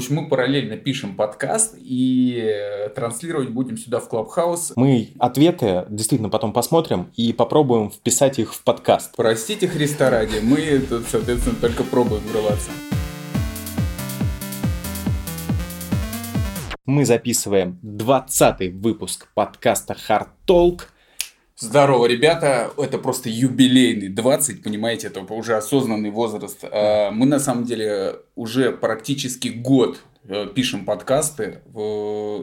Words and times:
общем, 0.00 0.16
мы 0.16 0.28
параллельно 0.28 0.76
пишем 0.76 1.14
подкаст 1.14 1.76
и 1.78 2.40
э, 2.42 2.88
транслировать 2.90 3.50
будем 3.50 3.76
сюда 3.76 4.00
в 4.00 4.08
Клабхаус. 4.08 4.72
Мы 4.76 5.10
ответы 5.18 5.84
действительно 5.90 6.30
потом 6.30 6.54
посмотрим 6.54 7.10
и 7.16 7.34
попробуем 7.34 7.90
вписать 7.90 8.38
их 8.38 8.54
в 8.54 8.62
подкаст. 8.64 9.14
Простите 9.16 9.68
Христа 9.68 10.08
ради, 10.08 10.38
мы 10.42 10.78
тут, 10.88 11.04
соответственно, 11.06 11.56
только 11.60 11.84
пробуем 11.84 12.22
врываться. 12.22 12.70
Мы 16.86 17.04
записываем 17.04 17.78
20 17.82 18.72
выпуск 18.74 19.28
подкаста 19.34 19.94
Hard 20.08 20.28
Talk. 20.46 20.82
Здорово, 21.60 22.06
ребята, 22.06 22.72
это 22.78 22.96
просто 22.96 23.28
юбилейный 23.28 24.08
20, 24.08 24.62
понимаете, 24.62 25.08
это 25.08 25.20
уже 25.20 25.58
осознанный 25.58 26.10
возраст. 26.10 26.58
А, 26.62 27.10
мы 27.10 27.26
на 27.26 27.38
самом 27.38 27.64
деле 27.64 28.16
уже 28.34 28.72
практически 28.72 29.48
год 29.48 30.00
пишем 30.54 30.84
подкасты 30.84 31.62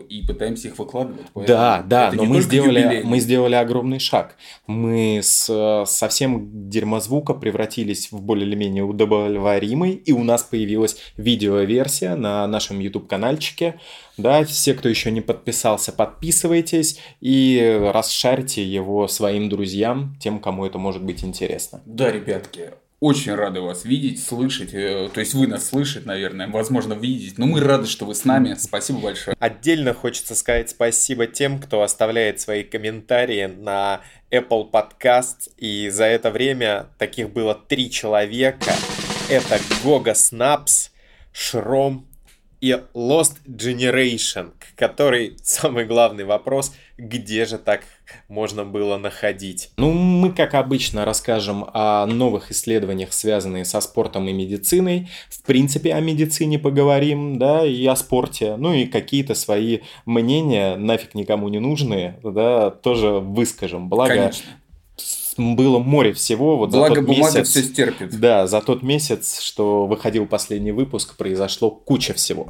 и 0.10 0.24
пытаемся 0.28 0.68
их 0.68 0.80
выкладывать. 0.80 1.26
Да, 1.36 1.84
да, 1.88 2.12
но 2.12 2.26
мы 2.26 2.42
сделали, 2.42 3.02
мы 3.04 3.20
сделали 3.20 3.56
огромный 3.56 4.00
шаг. 4.00 4.36
Мы 4.66 5.20
с 5.22 5.84
совсем 5.86 6.70
дерьмозвука 6.70 7.34
превратились 7.34 8.12
в 8.12 8.22
более 8.22 8.48
или 8.48 8.56
менее 8.56 8.84
удовлетворимый, 8.84 9.92
и 9.92 10.12
у 10.12 10.24
нас 10.24 10.44
появилась 10.44 10.98
видеоверсия 11.18 12.16
на 12.16 12.48
нашем 12.48 12.80
YouTube-канальчике. 12.80 13.80
Да, 14.18 14.44
все, 14.44 14.74
кто 14.74 14.90
еще 14.90 15.12
не 15.12 15.22
подписался, 15.22 15.92
подписывайтесь 15.92 17.00
и 17.22 17.80
расшарьте 17.94 18.64
его 18.64 19.08
своим 19.08 19.48
друзьям, 19.48 20.18
тем, 20.20 20.40
кому 20.40 20.66
это 20.66 20.80
может 20.80 21.04
быть 21.04 21.24
интересно. 21.24 21.82
Да, 21.86 22.12
ребятки, 22.12 22.72
очень 23.00 23.36
рады 23.36 23.62
вас 23.62 23.86
видеть, 23.86 24.24
слышать. 24.24 24.74
Э, 24.74 25.10
то 25.14 25.20
есть 25.20 25.34
вы 25.34 25.48
нас 25.48 25.70
слышите, 25.70 26.06
наверное, 26.06 26.48
возможно, 26.48 26.94
видеть. 26.94 27.38
Но 27.38 27.46
мы 27.46 27.60
рады, 27.60 27.88
что 27.88 28.06
вы 28.06 28.16
с 28.16 28.26
нами. 28.26 28.56
Спасибо 28.58 29.00
большое. 29.00 29.36
Отдельно 29.40 29.94
хочется 29.94 30.34
сказать 30.36 30.70
спасибо 30.70 31.28
тем, 31.28 31.60
кто 31.60 31.84
оставляет 31.84 32.40
свои 32.40 32.64
комментарии 32.64 33.46
на 33.46 34.02
Apple 34.32 34.72
Podcast. 34.72 35.52
И 35.58 35.90
за 35.90 36.06
это 36.06 36.32
время 36.32 36.88
таких 36.98 37.32
было 37.32 37.54
три 37.54 37.92
человека. 37.92 38.72
Это 39.30 39.60
Гога 39.84 40.16
Снапс, 40.16 40.92
Шром 41.32 42.08
и 42.62 42.76
Lost 42.94 43.38
Generation, 43.48 44.52
который 44.76 45.38
самый 45.44 45.86
главный 45.86 46.24
вопрос, 46.24 46.74
где 46.98 47.46
же 47.46 47.58
так 47.58 47.82
можно 48.28 48.66
было 48.66 48.98
находить. 48.98 49.72
Ну, 49.78 49.92
мы, 49.92 50.32
как 50.32 50.56
обычно, 50.56 51.06
расскажем 51.06 51.66
о 51.74 52.06
новых 52.08 52.52
исследованиях, 52.52 53.14
связанных 53.14 53.68
со 53.68 53.82
спортом 53.82 54.28
и 54.28 54.34
медициной. 54.34 55.08
В 55.30 55.44
принципе, 55.44 55.94
о 55.94 56.00
медицине 56.00 56.58
поговорим, 56.58 57.38
да, 57.38 57.66
и 57.66 57.86
о 57.86 57.96
спорте. 57.96 58.56
Ну, 58.58 58.74
и 58.74 58.86
какие-то 58.86 59.36
свои 59.36 59.80
мнения, 60.06 60.76
нафиг 60.76 61.14
никому 61.14 61.50
не 61.50 61.60
нужные, 61.60 62.20
да, 62.24 62.72
тоже 62.72 63.10
выскажем. 63.10 63.90
Благо, 63.90 64.16
Конечно 64.16 64.52
было 65.38 65.80
море 65.80 66.14
всего. 66.14 66.58
Вот 66.58 66.72
Благо 66.72 66.96
за 66.96 66.96
тот 66.96 67.06
бумага 67.06 67.40
месяц, 67.40 67.50
все 67.50 67.64
стерпит. 67.64 68.20
Да, 68.20 68.48
за 68.48 68.62
тот 68.62 68.84
месяц, 68.84 69.40
что 69.40 69.86
выходил 69.86 70.26
последний 70.26 70.72
выпуск, 70.72 71.16
произошло 71.16 71.72
куча 71.72 72.14
всего. 72.14 72.50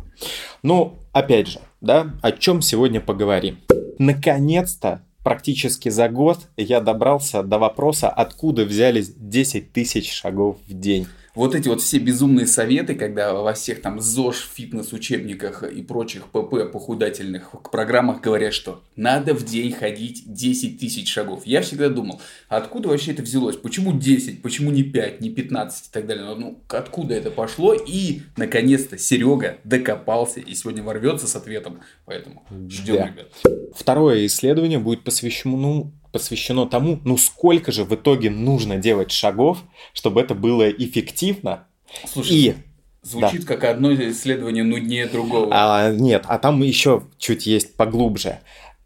Ну, 0.63 0.95
опять 1.11 1.47
же, 1.47 1.59
да, 1.81 2.13
о 2.21 2.31
чем 2.31 2.61
сегодня 2.61 3.01
поговорим. 3.01 3.59
Наконец-то 3.99 5.03
практически 5.23 5.89
за 5.89 6.07
год 6.07 6.39
я 6.55 6.79
добрался 6.79 7.43
до 7.43 7.59
вопроса, 7.59 8.09
откуда 8.09 8.63
взялись 8.63 9.11
10 9.13 9.73
тысяч 9.73 10.11
шагов 10.11 10.57
в 10.67 10.73
день 10.73 11.07
вот 11.37 11.53
эти 11.53 11.69
вот 11.69 11.81
все 11.81 11.99
безумные 11.99 12.47
советы, 12.47 12.95
когда 12.95 13.31
во 13.31 13.53
всех 13.53 13.81
там 13.81 13.99
ЗОЖ, 13.99 14.49
фитнес-учебниках 14.55 15.63
и 15.63 15.83
прочих 15.83 16.25
ПП 16.29 16.71
похудательных 16.73 17.51
программах 17.71 18.21
говорят, 18.21 18.53
что 18.53 18.81
надо 18.95 19.35
в 19.35 19.45
день 19.45 19.71
ходить 19.71 20.23
10 20.25 20.79
тысяч 20.79 21.07
шагов. 21.07 21.43
Я 21.45 21.61
всегда 21.61 21.89
думал, 21.89 22.19
откуда 22.49 22.89
вообще 22.89 23.11
это 23.11 23.21
взялось? 23.21 23.55
Почему 23.55 23.93
10? 23.93 24.41
Почему 24.41 24.71
не 24.71 24.81
5, 24.81 25.21
не 25.21 25.29
15 25.29 25.85
и 25.85 25.89
так 25.91 26.07
далее? 26.07 26.25
Ну, 26.35 26.59
откуда 26.69 27.13
это 27.13 27.29
пошло? 27.29 27.75
И, 27.75 28.21
наконец-то, 28.35 28.97
Серега 28.97 29.59
докопался 29.63 30.39
и 30.39 30.55
сегодня 30.55 30.81
ворвется 30.81 31.27
с 31.27 31.35
ответом. 31.35 31.81
Поэтому 32.05 32.47
ждем, 32.67 32.95
да. 32.95 33.07
ребят. 33.07 33.27
Второе 33.75 34.25
исследование 34.25 34.79
будет 34.79 35.03
посвящено 35.03 35.91
посвящено 36.17 36.65
тому, 36.65 36.99
ну 37.05 37.15
сколько 37.15 37.71
же 37.71 37.83
в 37.83 37.93
итоге 37.93 38.31
нужно 38.31 38.77
делать 38.77 39.11
шагов, 39.11 39.59
чтобы 39.93 40.19
это 40.21 40.33
было 40.33 40.67
эффективно. 40.67 41.67
Слушай, 42.11 42.35
и 42.35 42.55
звучит 43.03 43.45
да. 43.45 43.47
как 43.47 43.63
одно 43.65 43.93
исследование 43.93 44.63
нуднее 44.63 45.05
другого. 45.05 45.49
А, 45.51 45.91
нет, 45.91 46.23
а 46.27 46.39
там 46.39 46.63
еще 46.63 47.03
чуть 47.19 47.45
есть 47.45 47.75
поглубже 47.75 48.39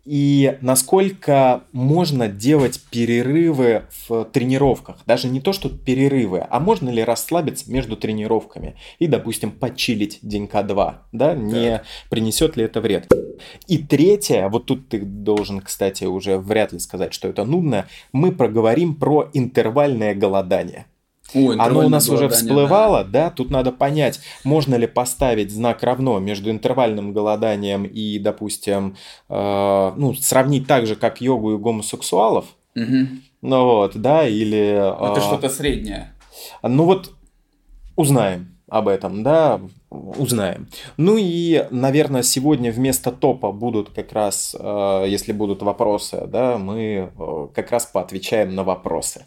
и 0.05 0.57
насколько 0.61 1.63
можно 1.71 2.27
делать 2.27 2.81
перерывы 2.91 3.83
в 4.07 4.25
тренировках. 4.25 4.97
Даже 5.05 5.27
не 5.27 5.41
то, 5.41 5.53
что 5.53 5.69
перерывы, 5.69 6.45
а 6.49 6.59
можно 6.59 6.89
ли 6.89 7.03
расслабиться 7.03 7.71
между 7.71 7.95
тренировками 7.95 8.75
и, 8.99 9.07
допустим, 9.07 9.51
почилить 9.51 10.19
денька 10.21 10.63
два, 10.63 11.03
да, 11.11 11.35
не 11.35 11.77
да. 11.77 11.83
принесет 12.09 12.57
ли 12.57 12.63
это 12.63 12.81
вред. 12.81 13.11
И 13.67 13.77
третье, 13.77 14.47
вот 14.49 14.65
тут 14.65 14.89
ты 14.89 15.01
должен, 15.01 15.61
кстати, 15.61 16.03
уже 16.05 16.37
вряд 16.37 16.73
ли 16.73 16.79
сказать, 16.79 17.13
что 17.13 17.27
это 17.27 17.43
нудно, 17.43 17.87
мы 18.11 18.31
проговорим 18.31 18.95
про 18.95 19.29
интервальное 19.33 20.15
голодание. 20.15 20.85
Ой, 21.33 21.55
Оно 21.57 21.85
у 21.85 21.89
нас 21.89 22.09
уже 22.09 22.29
всплывало, 22.29 23.03
да. 23.03 23.25
да, 23.25 23.29
тут 23.29 23.49
надо 23.49 23.71
понять, 23.71 24.19
можно 24.43 24.75
ли 24.75 24.87
поставить 24.87 25.51
знак 25.51 25.83
равно 25.83 26.19
между 26.19 26.49
интервальным 26.51 27.13
голоданием 27.13 27.83
и, 27.83 28.19
допустим, 28.19 28.97
э, 29.29 29.93
ну, 29.95 30.13
сравнить 30.15 30.67
так 30.67 30.85
же, 30.87 30.95
как 30.95 31.21
йогу 31.21 31.53
и 31.53 31.57
гомосексуалов. 31.57 32.45
Угу. 32.75 33.07
Ну 33.41 33.65
вот, 33.65 33.95
да, 33.95 34.27
или... 34.27 34.59
Это 34.59 35.19
э, 35.19 35.21
что-то 35.21 35.49
среднее. 35.49 36.13
Ну 36.63 36.85
вот, 36.85 37.11
узнаем 37.95 38.51
об 38.71 38.87
этом, 38.87 39.21
да, 39.21 39.59
узнаем. 39.89 40.69
Ну 40.95 41.17
и, 41.17 41.67
наверное, 41.71 42.23
сегодня 42.23 42.71
вместо 42.71 43.11
топа 43.11 43.51
будут 43.51 43.89
как 43.89 44.13
раз, 44.13 44.55
э, 44.57 45.05
если 45.09 45.33
будут 45.33 45.61
вопросы, 45.61 46.25
да, 46.27 46.57
мы 46.57 47.11
э, 47.17 47.47
как 47.53 47.71
раз 47.71 47.85
поотвечаем 47.85 48.55
на 48.55 48.63
вопросы. 48.63 49.25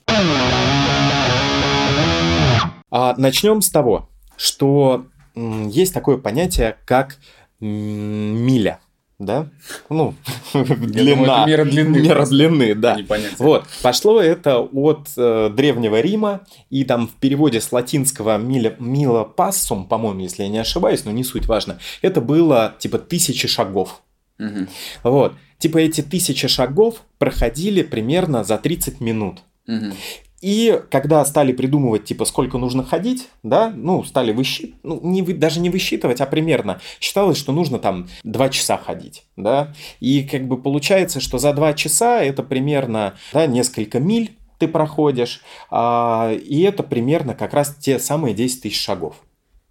А 2.96 3.12
начнем 3.18 3.60
с 3.60 3.70
того, 3.70 4.08
что 4.36 5.06
есть 5.34 5.92
такое 5.92 6.16
понятие, 6.16 6.76
как 6.86 7.16
миля. 7.58 8.78
Да? 9.18 9.48
Ну, 9.90 10.14
длина. 10.54 11.44
мера 11.44 11.64
длины. 11.64 11.98
Мера 12.02 12.24
длины, 12.24 12.76
да. 12.76 12.96
Вот. 13.38 13.64
Пошло 13.82 14.20
это 14.20 14.60
от 14.60 15.08
э, 15.16 15.50
Древнего 15.52 16.00
Рима, 16.00 16.42
и 16.70 16.84
там 16.84 17.08
в 17.08 17.14
переводе 17.14 17.60
с 17.60 17.72
латинского 17.72 18.38
миля, 18.38 18.76
мила 18.78 19.24
пассум, 19.24 19.88
по-моему, 19.88 20.20
если 20.20 20.44
я 20.44 20.48
не 20.48 20.58
ошибаюсь, 20.58 21.04
но 21.04 21.10
не 21.10 21.24
суть 21.24 21.46
важно, 21.46 21.80
это 22.00 22.20
было 22.20 22.76
типа 22.78 22.98
тысячи 22.98 23.48
шагов. 23.48 24.02
Угу. 24.38 24.68
Вот. 25.02 25.34
Типа 25.58 25.78
эти 25.78 26.00
тысячи 26.00 26.46
шагов 26.46 27.02
проходили 27.18 27.82
примерно 27.82 28.44
за 28.44 28.56
30 28.56 29.00
минут. 29.00 29.40
Угу. 29.66 29.94
И 30.44 30.78
когда 30.90 31.24
стали 31.24 31.54
придумывать, 31.54 32.04
типа, 32.04 32.26
сколько 32.26 32.58
нужно 32.58 32.84
ходить, 32.84 33.30
да, 33.42 33.72
ну, 33.74 34.04
стали 34.04 34.30
высчитывать, 34.30 34.76
ну, 34.82 35.00
не, 35.02 35.22
даже 35.22 35.58
не 35.58 35.70
высчитывать, 35.70 36.20
а 36.20 36.26
примерно 36.26 36.82
считалось, 37.00 37.38
что 37.38 37.50
нужно 37.52 37.78
там 37.78 38.08
2 38.24 38.50
часа 38.50 38.76
ходить, 38.76 39.24
да, 39.36 39.72
и 40.00 40.22
как 40.22 40.46
бы 40.46 40.58
получается, 40.58 41.20
что 41.20 41.38
за 41.38 41.54
2 41.54 41.72
часа 41.72 42.22
это 42.22 42.42
примерно, 42.42 43.14
да, 43.32 43.46
несколько 43.46 44.00
миль 44.00 44.36
ты 44.58 44.68
проходишь, 44.68 45.40
а, 45.70 46.30
и 46.34 46.60
это 46.60 46.82
примерно 46.82 47.32
как 47.34 47.54
раз 47.54 47.74
те 47.76 47.98
самые 47.98 48.34
10 48.34 48.60
тысяч 48.60 48.84
шагов. 48.84 49.23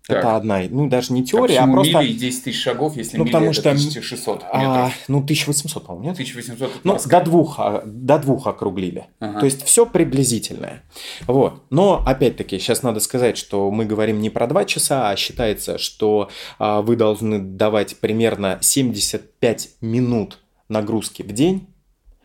Так. 0.05 0.17
Это 0.17 0.35
одна, 0.35 0.59
ну 0.69 0.89
даже 0.89 1.13
не 1.13 1.23
теория, 1.23 1.59
а, 1.59 1.63
а 1.63 1.67
просто... 1.67 1.99
мили 1.99 2.11
10 2.11 2.43
тысяч 2.43 2.61
шагов, 2.61 2.97
если 2.97 3.15
ну, 3.15 3.25
потому 3.25 3.45
это 3.45 3.53
что, 3.53 3.69
1600 3.69 4.43
метров? 4.43 4.51
А, 4.53 4.91
ну 5.07 5.19
1800, 5.19 5.85
по-моему, 5.85 6.07
нет? 6.09 6.15
1800 6.15 6.83
Ну, 6.83 6.97
до 7.05 7.21
двух, 7.21 7.55
а, 7.57 7.83
до 7.85 8.19
двух 8.19 8.47
округлили. 8.47 9.05
Ага. 9.21 9.39
То 9.39 9.45
есть 9.45 9.63
все 9.63 9.85
приблизительное. 9.85 10.83
Вот. 11.25 11.63
Но, 11.69 12.03
опять-таки, 12.05 12.59
сейчас 12.59 12.83
надо 12.83 12.99
сказать, 12.99 13.37
что 13.37 13.71
мы 13.71 13.85
говорим 13.85 14.19
не 14.19 14.29
про 14.29 14.45
2 14.45 14.65
часа, 14.65 15.09
а 15.09 15.15
считается, 15.15 15.77
что 15.77 16.29
а, 16.59 16.81
вы 16.81 16.97
должны 16.97 17.39
давать 17.39 17.95
примерно 17.95 18.57
75 18.59 19.69
минут 19.79 20.39
нагрузки 20.67 21.21
в 21.21 21.31
день, 21.31 21.69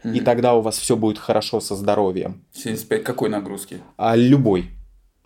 и 0.02 0.20
тогда 0.20 0.55
у 0.55 0.62
вас 0.62 0.79
все 0.79 0.97
будет 0.97 1.19
хорошо 1.19 1.61
со 1.61 1.76
здоровьем. 1.76 2.44
75 2.55 3.05
какой 3.05 3.29
нагрузки? 3.29 3.82
А, 3.97 4.17
любой. 4.17 4.70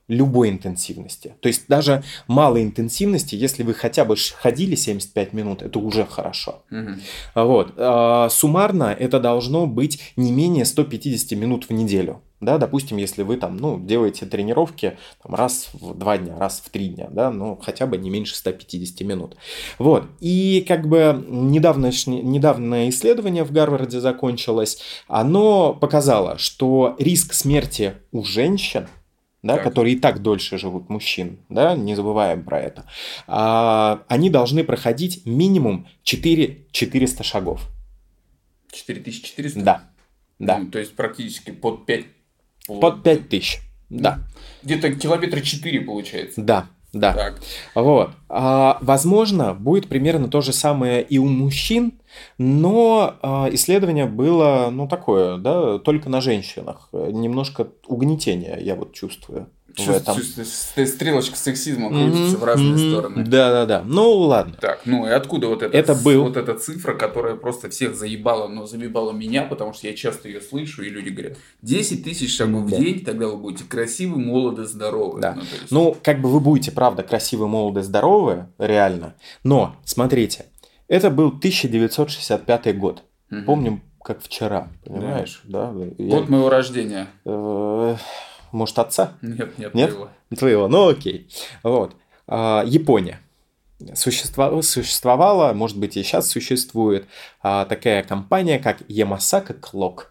Любой 0.09 0.51
интенсивности. 0.51 1.35
То 1.41 1.49
есть 1.49 1.65
даже 1.69 2.03
малой 2.27 2.63
интенсивности, 2.63 3.35
если 3.35 3.63
вы 3.63 3.75
хотя 3.75 4.05
бы 4.05 4.17
ходили 4.17 4.75
75 4.75 5.33
минут, 5.33 5.63
это 5.63 5.79
уже 5.79 6.05
хорошо. 6.05 6.63
Мгм. 6.71 7.01
Вот. 7.35 7.75
А, 7.77 8.29
Суммарно 8.29 8.95
это 8.99 9.21
должно 9.21 9.67
быть 9.67 10.13
не 10.17 10.33
менее 10.33 10.65
150 10.65 11.33
минут 11.33 11.69
в 11.69 11.73
неделю. 11.73 12.21
Да, 12.43 12.59
допустим, 12.59 12.97
если 12.97 13.23
вы 13.23 13.37
там, 13.37 13.57
ну, 13.57 13.79
делаете 13.79 14.27
тренировки 14.27 14.99
там, 15.23 15.37
раз 15.37 15.69
в 15.75 15.95
два 15.95 16.19
дня, 16.19 16.37
раз 16.37 16.61
в 16.65 16.71
три 16.71 16.89
дня, 16.89 17.07
да, 17.09 17.31
ну, 17.31 17.57
хотя 17.63 17.87
бы 17.87 17.97
не 17.97 18.11
меньше 18.11 18.35
150 18.35 19.07
минут. 19.07 19.37
Вот. 19.79 20.07
И 20.19 20.65
как 20.67 20.89
бы 20.89 21.25
недавно, 21.29 21.93
недавнее 22.07 22.91
исследование 22.91 23.45
в 23.45 23.53
Гарварде 23.53 24.01
закончилось, 24.01 24.83
оно 25.07 25.73
показало, 25.73 26.37
что 26.37 26.97
риск 26.99 27.33
смерти 27.33 27.95
у 28.11 28.25
женщин 28.25 28.89
да, 29.43 29.55
Так. 29.57 29.65
которые 29.65 29.95
и 29.95 29.99
так 29.99 30.23
дольше 30.23 30.59
живут 30.59 30.89
мужчин, 30.89 31.39
да, 31.49 31.77
не 31.77 31.95
забываем 31.95 32.45
про 32.45 32.61
это, 32.61 32.85
а, 33.27 34.03
они 34.09 34.31
должны 34.31 34.65
проходить 34.65 35.27
минимум 35.27 35.87
4 36.05 36.67
400 36.71 37.23
шагов. 37.25 37.69
4400? 38.73 39.61
Да, 39.61 39.91
да. 40.39 40.59
Ну, 40.59 40.71
то 40.71 40.79
есть 40.79 40.95
практически 40.97 41.51
под 41.51 41.87
5. 41.87 42.07
Под 42.81 43.03
5000. 43.03 43.59
Да, 43.91 44.21
Где-то 44.63 44.95
километра 44.95 45.41
4 45.41 45.81
получается. 45.83 46.41
да, 46.41 46.69
да. 46.93 47.13
Так. 47.15 47.41
Вот. 47.75 48.11
А, 48.29 48.79
возможно, 48.83 49.55
будет 49.55 49.89
примерно 49.89 50.29
то 50.29 50.43
же 50.43 50.53
самое 50.53 51.03
и 51.03 51.19
у 51.19 51.27
мужчин, 51.27 52.01
но 52.37 53.15
а, 53.23 53.49
исследование 53.53 54.07
было, 54.07 54.69
ну, 54.71 54.87
такое, 54.87 55.39
да, 55.39 55.79
только 55.79 56.11
на 56.11 56.21
женщинах. 56.21 56.91
Немножко 56.93 57.69
угнетения 57.87 58.59
я 58.61 58.75
вот 58.75 58.93
чувствую 58.93 59.49
в 59.77 59.89
этом. 59.89 60.17
стрелочка 60.87 61.37
сексизма 61.37 61.89
крутится 61.89 62.39
в 62.39 62.45
разные 62.45 62.73
Мгм, 62.73 62.91
стороны. 62.93 63.25
Да, 63.25 63.51
да, 63.51 63.67
да. 63.67 63.83
Ну, 63.85 64.11
ладно. 64.13 64.55
Так, 64.61 64.81
ну 64.85 65.07
и 65.07 65.11
откуда 65.11 65.49
вот 65.49 65.63
эта, 65.63 65.77
Это 65.77 65.95
был- 65.95 66.23
вот 66.25 66.37
эта 66.37 66.55
цифра, 66.55 66.95
которая 66.95 67.37
просто 67.37 67.71
всех 67.71 67.95
заебала, 67.95 68.49
но 68.49 68.67
заебала 68.67 69.13
меня, 69.13 69.43
потому 69.45 69.73
что 69.73 69.87
я 69.87 69.95
часто 69.95 70.29
ее 70.29 70.41
слышу, 70.41 70.83
и 70.83 70.89
люди 70.89 71.09
говорят, 71.11 71.39
10 71.63 72.05
тысяч 72.05 72.37
шагов 72.37 72.69
Да. 72.71 72.77
в 72.77 72.81
день, 72.81 73.05
тогда 73.05 73.29
вы 73.29 73.37
будете 73.37 73.65
красивы, 73.65 74.19
молоды, 74.19 74.65
здоровы. 74.65 75.21
Да. 75.21 75.35
Ну, 75.35 75.41
есть- 75.43 75.71
Ну, 75.71 75.97
как 76.03 76.21
бы 76.21 76.29
вы 76.31 76.41
будете, 76.41 76.71
правда, 76.73 77.03
красивые, 77.03 77.49
молодые, 77.49 77.85
здоровые, 77.85 78.49
реально. 78.59 79.15
Но, 79.45 79.77
смотрите, 79.85 80.47
это 80.89 81.11
был 81.11 81.31
1965 81.33 82.73
год. 82.79 83.03
Мгм. 83.31 83.45
Помним, 83.45 83.83
как 84.05 84.21
вчера, 84.23 84.69
понимаешь? 84.85 85.41
Да. 85.45 85.73
Я- 85.99 86.17
Год 86.17 86.29
моего 86.29 86.49
рождения. 86.51 87.07
Может, 88.53 88.79
отца? 88.79 89.15
Нет, 89.23 89.59
нет, 89.59 89.75
Нет? 89.75 89.91
моего. 89.91 90.09
Твоего, 90.37 90.69
ну 90.69 90.89
окей. 90.89 91.29
Вот. 91.63 91.97
А, 92.27 92.63
Япония. 92.67 93.21
Существа- 93.95 94.63
существовала, 94.63 95.53
может 95.53 95.77
быть, 95.77 95.97
и 95.97 96.03
сейчас 96.03 96.29
существует 96.29 97.07
а, 97.43 97.65
такая 97.65 98.03
компания, 98.05 98.59
как 98.59 98.83
Ямасака 98.89 99.55
Clock. 99.55 100.05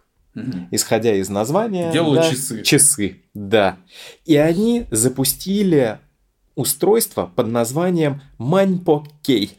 Исходя 0.70 1.14
из 1.14 1.28
названия... 1.28 1.92
Делают 1.92 2.22
да, 2.22 2.30
часы. 2.30 2.62
Часы, 2.62 3.22
да. 3.34 3.76
И 4.24 4.36
они 4.36 4.86
запустили 4.90 5.98
устройство 6.54 7.30
под 7.34 7.48
названием 7.48 8.22
Маньпо 8.38 9.06
Кей. 9.22 9.58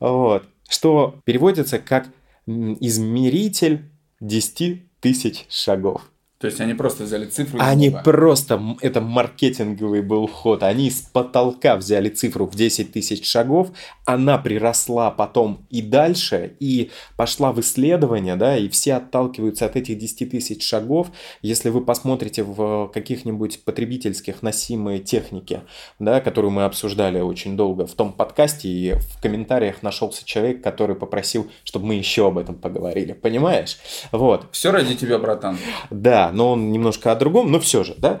Вот. 0.00 0.44
Что 0.68 1.20
переводится 1.24 1.78
как 1.78 2.08
измеритель 2.46 3.84
10 4.20 5.00
тысяч 5.00 5.46
шагов. 5.48 6.02
То 6.40 6.46
есть 6.46 6.60
они 6.60 6.74
просто 6.74 7.02
взяли 7.02 7.26
цифру 7.26 7.58
Они 7.60 7.88
неба. 7.88 8.00
просто, 8.04 8.62
это 8.80 9.00
маркетинговый 9.00 10.02
был 10.02 10.28
ход, 10.28 10.62
они 10.62 10.86
из 10.86 11.00
потолка 11.00 11.76
взяли 11.76 12.10
цифру 12.10 12.46
в 12.46 12.54
10 12.54 12.92
тысяч 12.92 13.28
шагов, 13.28 13.70
она 14.04 14.38
приросла 14.38 15.10
потом 15.10 15.66
и 15.68 15.82
дальше, 15.82 16.54
и 16.60 16.90
пошла 17.16 17.50
в 17.50 17.58
исследование, 17.58 18.36
да, 18.36 18.56
и 18.56 18.68
все 18.68 18.94
отталкиваются 18.94 19.66
от 19.66 19.74
этих 19.74 19.98
10 19.98 20.30
тысяч 20.30 20.64
шагов. 20.64 21.08
Если 21.42 21.70
вы 21.70 21.84
посмотрите 21.84 22.44
в 22.44 22.88
каких-нибудь 22.94 23.64
потребительских 23.64 24.40
носимые 24.40 25.00
техники, 25.00 25.62
да, 25.98 26.20
которую 26.20 26.52
мы 26.52 26.64
обсуждали 26.64 27.18
очень 27.18 27.56
долго 27.56 27.84
в 27.84 27.94
том 27.94 28.12
подкасте, 28.12 28.68
и 28.68 28.94
в 28.94 29.20
комментариях 29.20 29.82
нашелся 29.82 30.24
человек, 30.24 30.62
который 30.62 30.94
попросил, 30.94 31.50
чтобы 31.64 31.86
мы 31.86 31.94
еще 31.96 32.28
об 32.28 32.38
этом 32.38 32.54
поговорили, 32.54 33.12
понимаешь? 33.12 33.78
Вот. 34.12 34.46
Все 34.52 34.70
ради 34.70 34.94
тебя, 34.94 35.18
братан. 35.18 35.58
Да, 35.90 36.27
но 36.32 36.52
он 36.52 36.72
немножко 36.72 37.12
о 37.12 37.16
другом, 37.16 37.50
но 37.50 37.60
все 37.60 37.84
же, 37.84 37.94
да, 37.98 38.20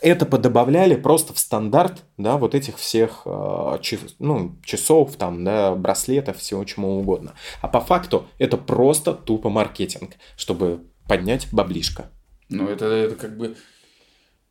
это 0.00 0.26
подобавляли 0.26 0.94
просто 0.94 1.32
в 1.32 1.38
стандарт, 1.38 2.04
да, 2.16 2.36
вот 2.36 2.54
этих 2.54 2.76
всех 2.76 3.22
э, 3.24 3.78
час- 3.80 4.16
ну, 4.18 4.56
часов, 4.64 5.16
там, 5.16 5.44
да, 5.44 5.74
браслетов, 5.74 6.38
всего 6.38 6.64
чему 6.64 6.98
угодно. 6.98 7.34
А 7.60 7.68
по 7.68 7.80
факту 7.80 8.26
это 8.38 8.56
просто 8.56 9.12
тупо 9.12 9.48
маркетинг, 9.50 10.12
чтобы 10.36 10.84
поднять 11.06 11.48
баблишко. 11.52 12.10
Ну, 12.48 12.68
это, 12.68 12.86
это 12.86 13.14
как 13.16 13.36
бы... 13.36 13.56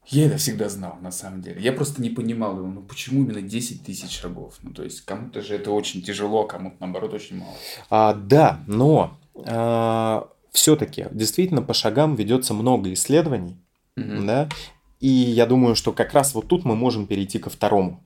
Я 0.09 0.27
это 0.27 0.37
всегда 0.37 0.69
знал, 0.69 0.97
на 1.01 1.11
самом 1.11 1.41
деле. 1.41 1.61
Я 1.61 1.73
просто 1.73 2.01
не 2.01 2.09
понимал, 2.09 2.55
ну 2.55 2.81
почему 2.81 3.23
именно 3.23 3.41
10 3.41 3.83
тысяч 3.83 4.17
шагов? 4.17 4.55
Ну, 4.61 4.71
то 4.71 4.83
есть, 4.83 5.01
кому-то 5.01 5.41
же 5.41 5.55
это 5.55 5.71
очень 5.71 6.01
тяжело, 6.01 6.45
а 6.45 6.47
кому-то, 6.47 6.77
наоборот, 6.79 7.13
очень 7.13 7.39
мало. 7.39 7.53
А, 7.89 8.13
да, 8.13 8.61
но 8.67 9.17
все-таки 10.57 11.05
действительно 11.11 11.61
по 11.61 11.75
шагам 11.75 12.15
ведется 12.15 12.55
много 12.55 12.91
исследований, 12.91 13.57
Мгм. 13.95 14.25
да, 14.25 14.49
и 14.99 15.07
я 15.07 15.45
думаю, 15.45 15.75
что 15.75 15.91
как 15.93 16.13
раз 16.13 16.33
вот 16.33 16.47
тут 16.47 16.65
мы 16.65 16.75
можем 16.75 17.05
перейти 17.05 17.37
ко 17.37 17.51
второму. 17.51 18.03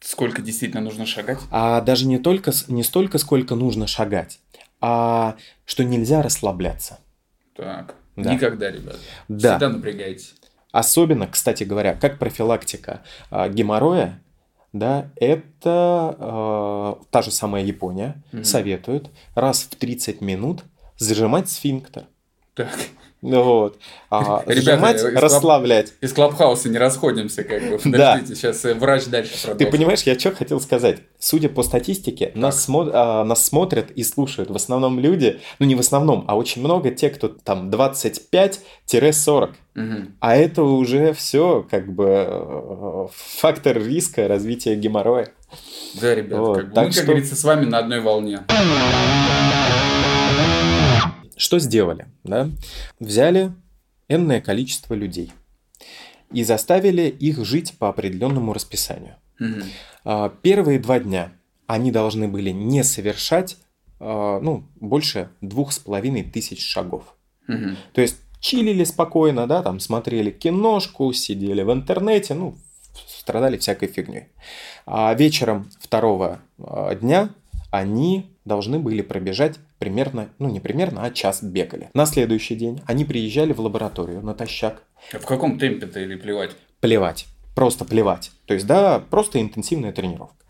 Сколько 0.00 0.42
действительно 0.42 0.82
нужно 0.82 1.06
шагать? 1.06 1.38
А 1.50 1.80
даже 1.80 2.06
не, 2.06 2.18
только, 2.18 2.52
не 2.68 2.82
столько, 2.82 3.16
сколько 3.16 3.54
нужно 3.54 3.86
шагать, 3.86 4.38
а 4.82 5.36
что 5.64 5.82
нельзя 5.82 6.20
расслабляться. 6.20 6.98
Так, 7.56 7.94
Да. 8.16 8.34
никогда, 8.34 8.70
ребята. 8.70 8.98
Да. 9.28 9.52
Всегда 9.52 9.68
напрягайтесь. 9.70 10.34
Особенно, 10.70 11.26
кстати 11.26 11.64
говоря, 11.64 11.94
как 11.94 12.18
профилактика 12.18 13.00
а, 13.30 13.48
геморроя, 13.48 14.20
да, 14.74 15.10
это 15.16 16.14
а, 16.20 16.98
та 17.10 17.22
же 17.22 17.30
самая 17.30 17.64
Япония 17.64 18.22
Мгм. 18.32 18.44
советует 18.44 19.08
раз 19.34 19.62
в 19.62 19.74
30 19.76 20.20
минут 20.20 20.64
зажимать 20.98 21.48
сфинктер. 21.48 22.04
Так, 22.54 22.68
Вот. 23.22 23.78
А, 24.10 24.42
Ребята, 24.46 24.62
зажимать, 24.62 24.96
из 24.96 25.04
расслаблять. 25.16 25.92
из 26.00 26.12
Клабхауса 26.12 26.68
не 26.68 26.78
расходимся, 26.78 27.42
как 27.44 27.62
бы. 27.62 27.78
Да. 27.84 28.14
Подождите, 28.14 28.34
сейчас 28.36 28.64
э, 28.64 28.74
врач 28.74 29.06
дальше 29.06 29.32
Ты 29.32 29.40
продолжит. 29.48 29.70
понимаешь, 29.70 30.02
я 30.02 30.18
что 30.18 30.30
хотел 30.32 30.60
сказать? 30.60 30.98
Судя 31.18 31.48
по 31.48 31.62
статистике, 31.64 32.30
нас, 32.34 32.68
смо- 32.68 32.90
а, 32.92 33.24
нас 33.24 33.44
смотрят 33.44 33.90
и 33.92 34.02
слушают 34.04 34.50
в 34.50 34.56
основном 34.56 34.98
люди, 35.00 35.40
ну 35.58 35.66
не 35.66 35.74
в 35.74 35.80
основном, 35.80 36.24
а 36.28 36.36
очень 36.36 36.62
много 36.62 36.90
те, 36.92 37.10
кто 37.10 37.28
там 37.28 37.70
25-40. 37.70 39.50
Мгм. 39.74 40.14
А 40.20 40.36
это 40.36 40.62
уже 40.64 41.12
все 41.12 41.66
как 41.70 41.92
бы 41.92 42.24
э, 42.28 43.06
фактор 43.12 43.78
риска 43.78 44.26
развития 44.28 44.74
геморроя. 44.76 45.28
Да, 46.00 46.14
ребята, 46.14 46.40
Вот, 46.42 46.56
как 46.56 46.72
бы 46.72 46.82
мы, 46.82 46.90
что- 46.92 47.00
как 47.00 47.06
говорится, 47.08 47.36
с 47.36 47.44
вами 47.44 47.64
на 47.64 47.78
одной 47.78 48.00
волне. 48.00 48.40
Что 51.38 51.58
сделали? 51.58 52.06
Да? 52.24 52.50
Взяли 52.98 53.52
энное 54.08 54.40
количество 54.40 54.94
людей 54.94 55.32
и 56.32 56.44
заставили 56.44 57.08
их 57.08 57.44
жить 57.44 57.78
по 57.78 57.88
определенному 57.88 58.52
расписанию. 58.52 59.16
А, 60.04 60.28
Первые 60.42 60.78
два 60.80 60.98
дня 60.98 61.32
они 61.66 61.92
должны 61.92 62.28
были 62.28 62.50
не 62.50 62.82
совершать 62.82 63.56
а, 64.00 64.40
ну, 64.40 64.64
больше 64.80 65.30
двух 65.40 65.72
с 65.72 65.78
половиной 65.78 66.24
тысяч 66.24 66.60
шагов. 66.60 67.14
Мгм. 67.46 67.76
То 67.92 68.00
есть 68.00 68.16
чилили 68.40 68.84
спокойно, 68.84 69.46
да, 69.46 69.62
там 69.62 69.80
смотрели 69.80 70.30
киношку, 70.30 71.12
сидели 71.12 71.62
в 71.62 71.72
интернете, 71.72 72.34
ну, 72.34 72.56
страдали 73.06 73.56
всякой 73.58 73.88
фигней. 73.88 74.28
А 74.86 75.14
вечером 75.14 75.70
второго 75.80 76.40
а, 76.58 76.94
дня 76.96 77.30
они 77.70 78.34
должны 78.44 78.78
были 78.78 79.02
пробежать 79.02 79.58
примерно, 79.78 80.28
ну 80.38 80.48
не 80.48 80.60
примерно, 80.60 81.02
а 81.04 81.10
час 81.10 81.42
бегали. 81.42 81.90
На 81.94 82.06
следующий 82.06 82.54
день 82.54 82.80
они 82.86 83.04
приезжали 83.04 83.52
в 83.52 83.60
лабораторию 83.60 84.22
натощак, 84.22 84.82
А 85.12 85.18
в 85.18 85.26
каком 85.26 85.58
темпе-то 85.58 86.00
или 86.00 86.16
плевать? 86.16 86.52
плевать, 86.80 87.26
просто 87.54 87.84
плевать. 87.84 88.30
То 88.46 88.54
есть, 88.54 88.66
да, 88.66 89.00
просто 89.10 89.40
интенсивная 89.40 89.92
тренировка. 89.92 90.44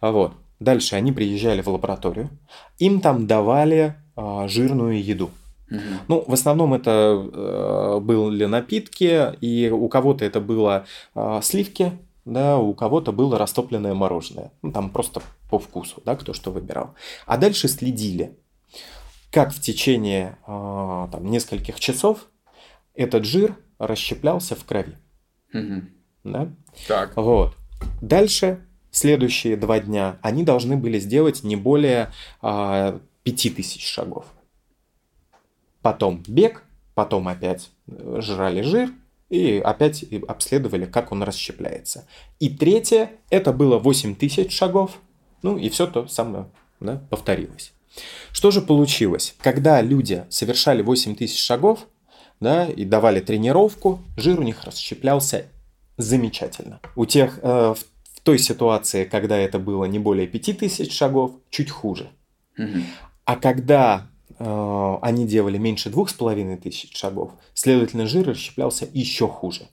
А 0.00 0.12
Вот. 0.12 0.32
Дальше 0.60 0.94
они 0.96 1.12
приезжали 1.12 1.60
в 1.62 1.68
лабораторию, 1.68 2.30
им 2.78 3.00
там 3.00 3.26
давали 3.26 3.96
а, 4.16 4.46
жирную 4.48 5.02
еду. 5.02 5.30
Мгм. 5.68 5.80
Ну, 6.08 6.24
в 6.26 6.32
основном 6.32 6.74
это 6.74 6.90
э, 7.32 7.98
были 8.00 8.44
напитки, 8.44 9.34
и 9.40 9.68
у 9.70 9.88
кого-то 9.88 10.24
это 10.24 10.40
было 10.40 10.84
э, 11.14 11.40
сливки, 11.42 11.92
да, 12.24 12.56
у 12.58 12.72
кого-то 12.74 13.12
было 13.12 13.36
растопленное 13.38 13.94
мороженое. 13.94 14.52
Ну, 14.62 14.72
там 14.72 14.90
просто 14.90 15.22
по 15.50 15.58
вкусу, 15.58 16.00
да, 16.04 16.14
кто 16.16 16.32
что 16.34 16.50
выбирал. 16.52 16.94
А 17.26 17.36
дальше 17.36 17.66
следили, 17.68 18.36
как 19.34 19.52
в 19.52 19.60
течение 19.60 20.38
э, 20.46 21.08
там, 21.10 21.26
нескольких 21.28 21.80
часов 21.80 22.28
этот 22.94 23.24
жир 23.24 23.56
расщеплялся 23.80 24.54
в 24.54 24.64
крови. 24.64 24.96
Мгм. 25.52 25.90
Да? 26.22 26.52
Так. 26.86 27.16
Вот. 27.16 27.56
Дальше, 28.00 28.64
следующие 28.92 29.56
два 29.56 29.80
дня, 29.80 30.18
они 30.22 30.44
должны 30.44 30.76
были 30.76 31.00
сделать 31.00 31.42
не 31.42 31.56
более 31.56 32.12
а, 32.42 33.00
5000 33.24 33.84
шагов. 33.84 34.24
Потом 35.82 36.22
бег, 36.28 36.62
потом 36.94 37.26
опять 37.26 37.70
жрали 37.88 38.62
жир, 38.62 38.90
и 39.30 39.58
опять 39.58 40.04
обследовали, 40.28 40.84
как 40.84 41.10
он 41.10 41.24
расщепляется. 41.24 42.06
И 42.38 42.50
третье, 42.50 43.10
это 43.30 43.52
было 43.52 43.80
8 43.80 44.14
тысяч 44.14 44.52
шагов, 44.52 44.96
ну 45.42 45.58
и 45.58 45.70
все 45.70 45.88
то 45.88 46.06
самое 46.06 46.48
да, 46.78 47.02
повторилось. 47.10 47.74
Что 48.32 48.50
же 48.50 48.60
получилось? 48.60 49.34
Когда 49.40 49.80
люди 49.80 50.24
совершали 50.28 50.82
8 50.82 51.14
тысяч 51.16 51.40
шагов 51.40 51.86
да, 52.40 52.66
и 52.66 52.84
давали 52.84 53.20
тренировку, 53.20 54.00
жир 54.16 54.40
у 54.40 54.42
них 54.42 54.64
расщеплялся 54.64 55.46
замечательно. 55.96 56.80
У 56.96 57.06
тех 57.06 57.38
э, 57.42 57.74
в, 57.74 58.20
той 58.22 58.38
ситуации, 58.38 59.04
когда 59.04 59.36
это 59.36 59.58
было 59.58 59.84
не 59.84 59.98
более 59.98 60.26
5 60.26 60.58
тысяч 60.58 60.92
шагов, 60.92 61.32
чуть 61.50 61.70
хуже. 61.70 62.10
Угу. 62.58 62.78
А 63.24 63.36
когда 63.36 64.08
э, 64.38 64.94
они 65.02 65.26
делали 65.26 65.58
меньше 65.58 65.90
двух 65.90 66.10
с 66.10 66.14
половиной 66.14 66.56
тысяч 66.56 66.96
шагов, 66.96 67.32
следовательно, 67.54 68.06
жир 68.06 68.28
расщеплялся 68.28 68.88
еще 68.92 69.28
хуже. 69.28 69.68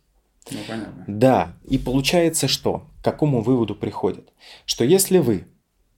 Ну, 0.49 0.57
понятно. 0.67 1.03
Да, 1.07 1.53
и 1.67 1.77
получается 1.77 2.47
что? 2.47 2.85
К 3.01 3.05
какому 3.05 3.41
выводу 3.41 3.75
приходит? 3.75 4.31
Что 4.65 4.83
если 4.83 5.19
вы 5.19 5.45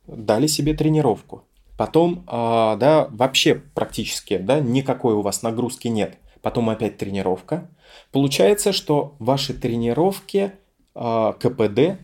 дали 0.08 0.48
себе 0.48 0.74
тренировку, 0.74 1.44
потом, 1.78 2.26
э, 2.28 2.78
да, 2.78 3.08
вообще 3.12 3.56
практически, 3.56 4.38
да, 4.38 4.60
никакой 4.60 5.14
у 5.14 5.22
вас 5.22 5.42
нагрузки 5.42 5.88
нет, 5.88 6.18
потом 6.42 6.70
опять 6.70 6.98
тренировка, 6.98 7.70
получается, 8.12 8.74
что 8.74 9.16
ваши 9.20 9.54
тренировки 9.54 10.54
э, 10.96 11.34
КПД 11.40 12.00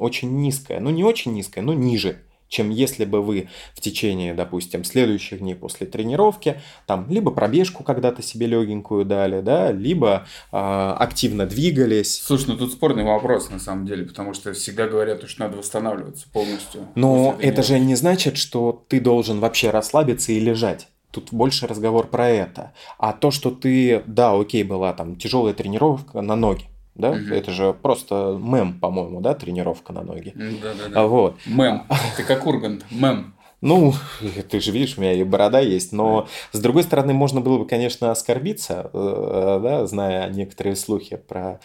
очень 0.00 0.36
низкое, 0.40 0.80
ну 0.80 0.90
не 0.90 1.04
очень 1.04 1.32
низкое, 1.32 1.62
но 1.62 1.72
ниже, 1.74 2.22
чем 2.52 2.68
если 2.68 3.06
бы 3.06 3.22
вы 3.22 3.48
в 3.74 3.80
течение, 3.80 4.34
допустим, 4.34 4.84
следующих 4.84 5.38
дней 5.38 5.54
после 5.54 5.86
тренировки, 5.86 6.60
там, 6.86 7.06
либо 7.08 7.30
пробежку 7.30 7.82
когда-то 7.82 8.22
себе 8.22 8.46
легенькую 8.46 9.06
дали, 9.06 9.40
да, 9.40 9.72
либо 9.72 10.26
э, 10.52 10.56
активно 10.56 11.46
двигались. 11.46 12.20
Слушай, 12.22 12.48
ну 12.48 12.58
тут 12.58 12.72
спорный 12.72 13.04
вопрос 13.04 13.48
на 13.48 13.58
самом 13.58 13.86
деле, 13.86 14.04
потому 14.04 14.34
что 14.34 14.52
всегда 14.52 14.86
говорят, 14.86 15.26
что 15.28 15.40
надо 15.40 15.56
восстанавливаться 15.56 16.26
полностью. 16.30 16.88
Но 16.94 17.36
это 17.40 17.62
же 17.62 17.78
не 17.78 17.94
значит, 17.94 18.36
что 18.36 18.84
ты 18.86 19.00
должен 19.00 19.40
вообще 19.40 19.70
расслабиться 19.70 20.32
и 20.32 20.38
лежать. 20.38 20.88
Тут 21.10 21.28
больше 21.32 21.66
разговор 21.66 22.06
про 22.06 22.28
это. 22.28 22.74
А 22.98 23.14
то, 23.14 23.30
что 23.30 23.50
ты, 23.50 24.02
да, 24.06 24.38
окей, 24.38 24.62
была 24.62 24.92
там 24.92 25.16
тяжелая 25.16 25.54
тренировка 25.54 26.20
на 26.20 26.36
ноги, 26.36 26.64
да? 26.94 27.10
Угу. 27.10 27.34
Это 27.34 27.50
же 27.50 27.72
просто 27.72 28.38
мем, 28.40 28.78
по-моему, 28.78 29.20
да, 29.20 29.34
тренировка 29.34 29.92
на 29.92 30.02
ноги. 30.02 30.32
Да, 30.34 30.74
да, 30.74 30.88
да. 30.88 31.00
А 31.00 31.06
вот. 31.06 31.36
Мем. 31.46 31.84
Ты 32.16 32.24
как 32.24 32.46
Ургант. 32.46 32.84
Мем. 32.90 33.34
Ну, 33.60 33.94
ты 34.50 34.60
же 34.60 34.72
видишь, 34.72 34.98
у 34.98 35.00
меня 35.00 35.14
и 35.14 35.22
борода 35.24 35.60
есть, 35.60 35.92
но 35.92 36.28
с 36.50 36.58
другой 36.58 36.82
стороны, 36.82 37.12
можно 37.12 37.40
было 37.40 37.58
бы, 37.58 37.66
конечно, 37.66 38.10
оскорбиться, 38.10 38.90
да, 38.92 39.86
зная 39.86 40.28
некоторые 40.30 40.76
слухи 40.76 41.16
про 41.16 41.60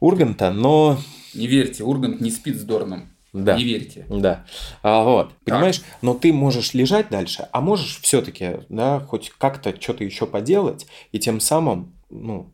Урганта, 0.00 0.50
но... 0.50 0.98
Не 1.34 1.46
верьте, 1.46 1.84
Ургант 1.84 2.20
не 2.20 2.30
спит 2.30 2.58
с 2.58 2.62
Дорном. 2.62 3.10
Да. 3.32 3.56
Не 3.56 3.64
верьте. 3.64 4.06
Да. 4.08 4.44
А, 4.82 5.04
вот. 5.04 5.32
Понимаешь, 5.44 5.82
но 6.02 6.14
ты 6.14 6.32
можешь 6.32 6.74
лежать 6.74 7.10
дальше, 7.10 7.48
а 7.52 7.60
можешь 7.60 8.00
все-таки, 8.00 8.62
да, 8.68 9.00
хоть 9.00 9.30
как-то 9.30 9.74
что-то 9.78 10.02
еще 10.02 10.26
поделать, 10.26 10.86
и 11.12 11.20
тем 11.20 11.38
самым, 11.38 11.94
ну, 12.10 12.52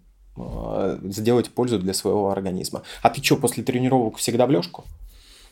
сделать 1.04 1.50
пользу 1.50 1.78
для 1.78 1.94
своего 1.94 2.30
организма. 2.30 2.82
А 3.02 3.10
ты 3.10 3.22
что, 3.22 3.36
после 3.36 3.62
тренировок 3.62 4.16
всегда 4.16 4.46
в 4.46 4.50
лёжку? 4.50 4.84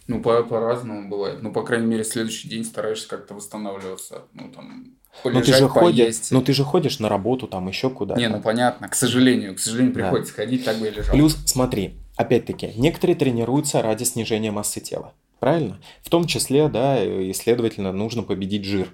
Ну, 0.07 0.21
по- 0.21 0.43
по-разному 0.43 1.09
бывает. 1.09 1.43
Ну, 1.43 1.53
по 1.53 1.63
крайней 1.63 1.87
мере, 1.87 2.05
следующий 2.05 2.49
день 2.49 2.65
стараешься 2.65 3.09
как-то 3.09 3.35
восстанавливаться. 3.35 4.23
Ну, 4.35 4.51
там, 4.55 4.95
но 5.25 5.41
ты, 5.41 5.55
же 5.55 5.69
ходишь, 5.69 6.31
но 6.31 6.43
ты 6.43 6.53
же 6.53 6.65
ходишь 6.65 6.99
на 6.99 7.09
работу, 7.09 7.47
там 7.47 7.69
еще 7.69 7.89
куда-то. 7.89 8.21
Не, 8.21 8.29
ну 8.29 8.41
понятно, 8.41 8.89
к 8.89 8.95
сожалению, 8.95 9.55
к 9.55 9.61
сожалению, 9.61 9.95
приходится 9.95 10.35
да. 10.37 10.43
ходить, 10.43 10.65
так 10.65 10.79
бы 10.79 10.89
и 10.89 10.91
лежал. 10.91 11.15
Плюс, 11.15 11.39
смотри, 11.47 11.95
опять-таки, 12.17 12.73
некоторые 12.77 13.17
тренируются 13.17 13.81
ради 13.81 14.05
снижения 14.05 14.51
массы 14.51 14.81
тела. 14.81 15.13
Правильно? 15.39 15.79
В 16.03 16.11
том 16.11 16.27
числе, 16.27 16.69
да, 16.69 17.03
и, 17.03 17.33
следовательно, 17.33 17.93
нужно 17.93 18.23
победить 18.23 18.65
жир. 18.65 18.89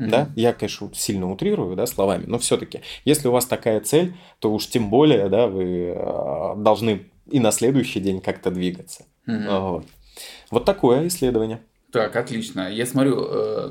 Mm-hmm. 0.00 0.08
Да? 0.08 0.30
Я, 0.34 0.52
конечно, 0.52 0.90
сильно 0.94 1.30
утрирую 1.30 1.76
да, 1.76 1.86
словами, 1.86 2.24
но 2.26 2.38
все-таки, 2.38 2.80
если 3.04 3.28
у 3.28 3.32
вас 3.32 3.44
такая 3.44 3.80
цель, 3.80 4.14
то 4.38 4.52
уж 4.52 4.66
тем 4.66 4.88
более 4.88 5.28
да, 5.28 5.46
вы 5.46 5.94
э, 5.94 6.54
должны 6.56 7.06
и 7.30 7.38
на 7.38 7.52
следующий 7.52 8.00
день 8.00 8.20
как-то 8.20 8.50
двигаться. 8.50 9.04
Mm-hmm. 9.26 9.60
Вот. 9.60 9.86
вот 10.50 10.64
такое 10.64 11.06
исследование. 11.06 11.60
Так, 11.92 12.16
отлично. 12.16 12.70
Я 12.72 12.86
смотрю, 12.86 13.26
э, 13.28 13.70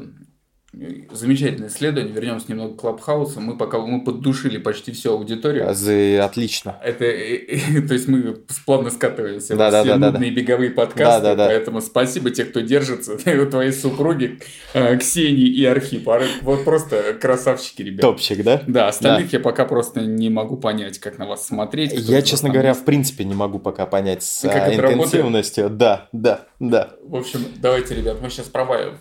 замечательное 0.71 1.69
исследование. 1.69 2.13
Вернемся 2.13 2.45
немного 2.49 2.75
к 2.75 2.81
Клабхаусу. 2.81 3.39
Мы 3.41 3.57
пока 3.57 3.79
мы 3.79 4.03
поддушили 4.03 4.57
почти 4.57 4.91
всю 4.91 5.13
аудиторию. 5.13 5.73
За... 5.73 6.23
Отлично. 6.23 6.77
Это, 6.83 6.99
то 7.87 7.93
есть 7.93 8.07
мы 8.07 8.37
плавно 8.65 8.91
скатываемся 8.91 9.55
да, 9.55 9.71
да, 9.71 9.83
все 9.83 9.97
да, 9.97 10.11
нудные 10.11 10.31
да. 10.31 10.41
беговые 10.41 10.69
подкасты. 10.69 11.21
Да, 11.23 11.35
да, 11.35 11.35
да. 11.35 11.47
Поэтому 11.47 11.81
спасибо 11.81 12.29
тех, 12.29 12.51
кто 12.51 12.59
держится. 12.59 13.13
У 13.39 13.45
твоей 13.49 13.71
супруги 13.71 14.39
э, 14.73 14.97
Ксении 14.97 15.47
и 15.47 15.65
Архип. 15.65 16.07
Вот 16.41 16.63
просто 16.65 17.13
красавчики, 17.19 17.81
ребята. 17.81 18.03
Топчик, 18.03 18.43
да? 18.43 18.61
Да, 18.67 18.87
остальных 18.87 19.31
да. 19.31 19.37
я 19.37 19.43
пока 19.43 19.65
просто 19.65 20.01
не 20.01 20.29
могу 20.29 20.57
понять, 20.57 20.99
как 20.99 21.17
на 21.17 21.25
вас 21.25 21.47
смотреть. 21.47 21.93
Я, 21.93 22.21
честно 22.21 22.49
говоря, 22.49 22.73
в 22.73 22.85
принципе 22.85 23.23
не 23.23 23.33
могу 23.33 23.59
пока 23.59 23.85
понять 23.85 24.23
с 24.23 24.41
как 24.41 24.71
интенсивностью. 24.73 25.69
Да, 25.69 26.09
да, 26.11 26.41
да. 26.59 26.91
В 27.03 27.15
общем, 27.15 27.45
давайте, 27.57 27.95
ребят, 27.95 28.17
мы 28.21 28.29
сейчас 28.29 28.47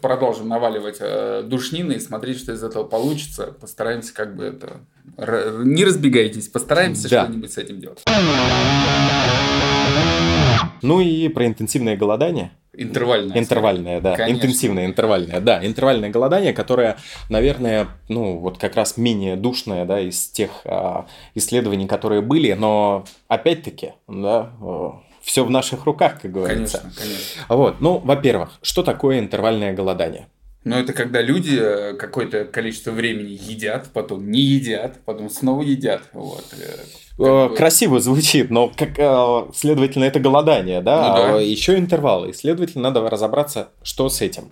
продолжим 0.00 0.48
наваливать 0.48 0.96
э, 1.00 1.42
душнины 1.58 1.94
и 1.94 1.98
смотреть, 2.00 2.38
что 2.38 2.52
из 2.52 2.62
этого 2.62 2.84
получится. 2.84 3.54
Постараемся 3.60 4.14
как 4.14 4.36
бы 4.36 4.44
это... 4.44 4.80
Не 5.64 5.84
разбегайтесь, 5.84 6.48
постараемся 6.48 7.08
да. 7.10 7.24
что-нибудь 7.24 7.52
с 7.52 7.58
этим 7.58 7.80
делать. 7.80 8.04
Ну 10.82 11.00
и 11.00 11.28
про 11.28 11.46
интенсивное 11.46 11.96
голодание. 11.96 12.52
Интервальное. 12.72 13.36
Интервальное, 13.36 14.00
да. 14.00 14.14
Конечно. 14.14 14.36
Интенсивное, 14.36 14.86
интервальное, 14.86 15.40
да. 15.40 15.66
Интервальное 15.66 16.10
голодание, 16.10 16.52
которое, 16.52 16.96
наверное, 17.28 17.88
ну, 18.08 18.38
вот 18.38 18.58
как 18.58 18.76
раз 18.76 18.96
менее 18.96 19.34
душное, 19.34 19.84
да, 19.84 19.98
из 19.98 20.28
тех 20.28 20.50
а, 20.64 21.06
исследований, 21.34 21.88
которые 21.88 22.20
были, 22.20 22.52
но 22.52 23.04
опять-таки, 23.26 23.94
да, 24.06 24.52
все 25.22 25.44
в 25.44 25.50
наших 25.50 25.86
руках, 25.86 26.20
как 26.22 26.30
говорится. 26.30 26.78
Конечно, 26.78 27.02
конечно. 27.02 27.44
Вот, 27.48 27.80
ну, 27.80 27.98
во-первых, 27.98 28.50
что 28.62 28.84
такое 28.84 29.18
интервальное 29.18 29.72
голодание? 29.72 30.28
Ну, 30.64 30.76
это 30.76 30.92
когда 30.92 31.22
люди 31.22 31.56
э, 31.58 31.94
какое-то 31.94 32.44
количество 32.44 32.90
времени 32.90 33.38
едят, 33.40 33.90
потом 33.92 34.30
не 34.30 34.40
едят, 34.40 34.98
потом 35.04 35.30
снова 35.30 35.62
едят. 35.62 36.02
Вот. 36.12 36.44
Э, 37.18 37.48
красиво 37.56 38.00
звучит, 38.00 38.50
но 38.50 38.68
как, 38.68 38.98
э, 38.98 39.52
следовательно, 39.54 40.04
это 40.04 40.20
голодание, 40.20 40.80
да? 40.80 41.08
Ну, 41.08 41.16
да. 41.16 41.36
А 41.36 41.40
еще 41.40 41.78
интервалы. 41.78 42.30
И, 42.30 42.32
следовательно, 42.32 42.90
надо 42.90 43.08
разобраться, 43.08 43.70
что 43.82 44.08
с 44.08 44.20
этим. 44.20 44.50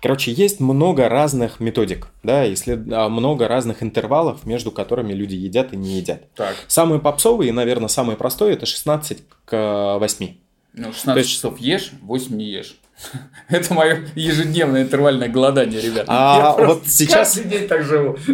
Короче, 0.00 0.32
есть 0.32 0.60
много 0.60 1.08
разных 1.08 1.60
методик, 1.60 2.08
да, 2.22 2.44
и 2.44 2.56
след... 2.56 2.90
А, 2.92 3.08
много 3.08 3.46
разных 3.46 3.82
интервалов, 3.82 4.46
между 4.46 4.70
которыми 4.70 5.12
люди 5.12 5.34
едят 5.34 5.72
и 5.72 5.76
не 5.76 5.98
едят. 5.98 6.22
Так. 6.34 6.56
Самый 6.66 7.00
попсовый 7.00 7.48
и, 7.48 7.52
наверное, 7.52 7.88
самый 7.88 8.16
простой 8.16 8.52
это 8.52 8.64
16 8.64 9.18
к 9.44 9.98
8. 10.00 10.28
Ну, 10.78 10.92
16 10.92 11.16
есть... 11.16 11.30
часов 11.34 11.60
ешь, 11.60 11.90
8 12.02 12.36
не 12.36 12.46
ешь. 12.46 12.76
Это 13.48 13.74
мое 13.74 14.08
ежедневное 14.14 14.82
интервальное 14.82 15.28
голодание, 15.28 15.80
ребят. 15.80 16.04
А 16.08 16.56
Я 16.58 16.66
вот 16.66 16.86
сейчас... 16.86 17.34
каждый 17.34 17.50
день 17.50 17.68
так 17.68 17.82
живу. 17.84 18.16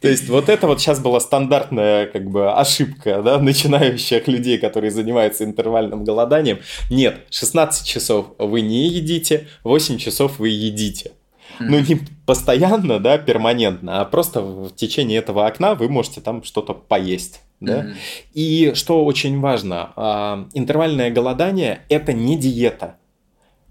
То 0.00 0.08
есть 0.08 0.28
вот 0.28 0.48
это 0.48 0.66
вот 0.66 0.80
сейчас 0.80 0.98
была 0.98 1.20
стандартная 1.20 2.06
как 2.06 2.28
бы 2.28 2.52
ошибка, 2.52 3.22
да, 3.22 3.38
начинающих 3.38 4.26
людей, 4.26 4.58
которые 4.58 4.90
занимаются 4.90 5.44
интервальным 5.44 6.02
голоданием. 6.02 6.58
Нет, 6.90 7.20
16 7.30 7.86
часов 7.86 8.34
вы 8.36 8.62
не 8.62 8.88
едите, 8.88 9.46
8 9.62 9.98
часов 9.98 10.40
вы 10.40 10.48
едите. 10.48 11.12
Ну, 11.60 11.78
не 11.78 12.00
постоянно, 12.26 12.98
да, 12.98 13.16
перманентно, 13.16 14.00
а 14.00 14.04
просто 14.04 14.40
в 14.40 14.74
течение 14.74 15.18
этого 15.18 15.46
окна 15.46 15.74
вы 15.76 15.88
можете 15.88 16.20
там 16.20 16.42
что-то 16.42 16.74
поесть. 16.74 17.40
Да? 17.64 17.82
Mm-hmm. 17.82 17.94
И 18.34 18.72
что 18.74 19.04
очень 19.04 19.40
важно, 19.40 19.92
а, 19.96 20.48
интервальное 20.52 21.10
голодание 21.10 21.82
это 21.88 22.12
не 22.12 22.36
диета, 22.36 22.96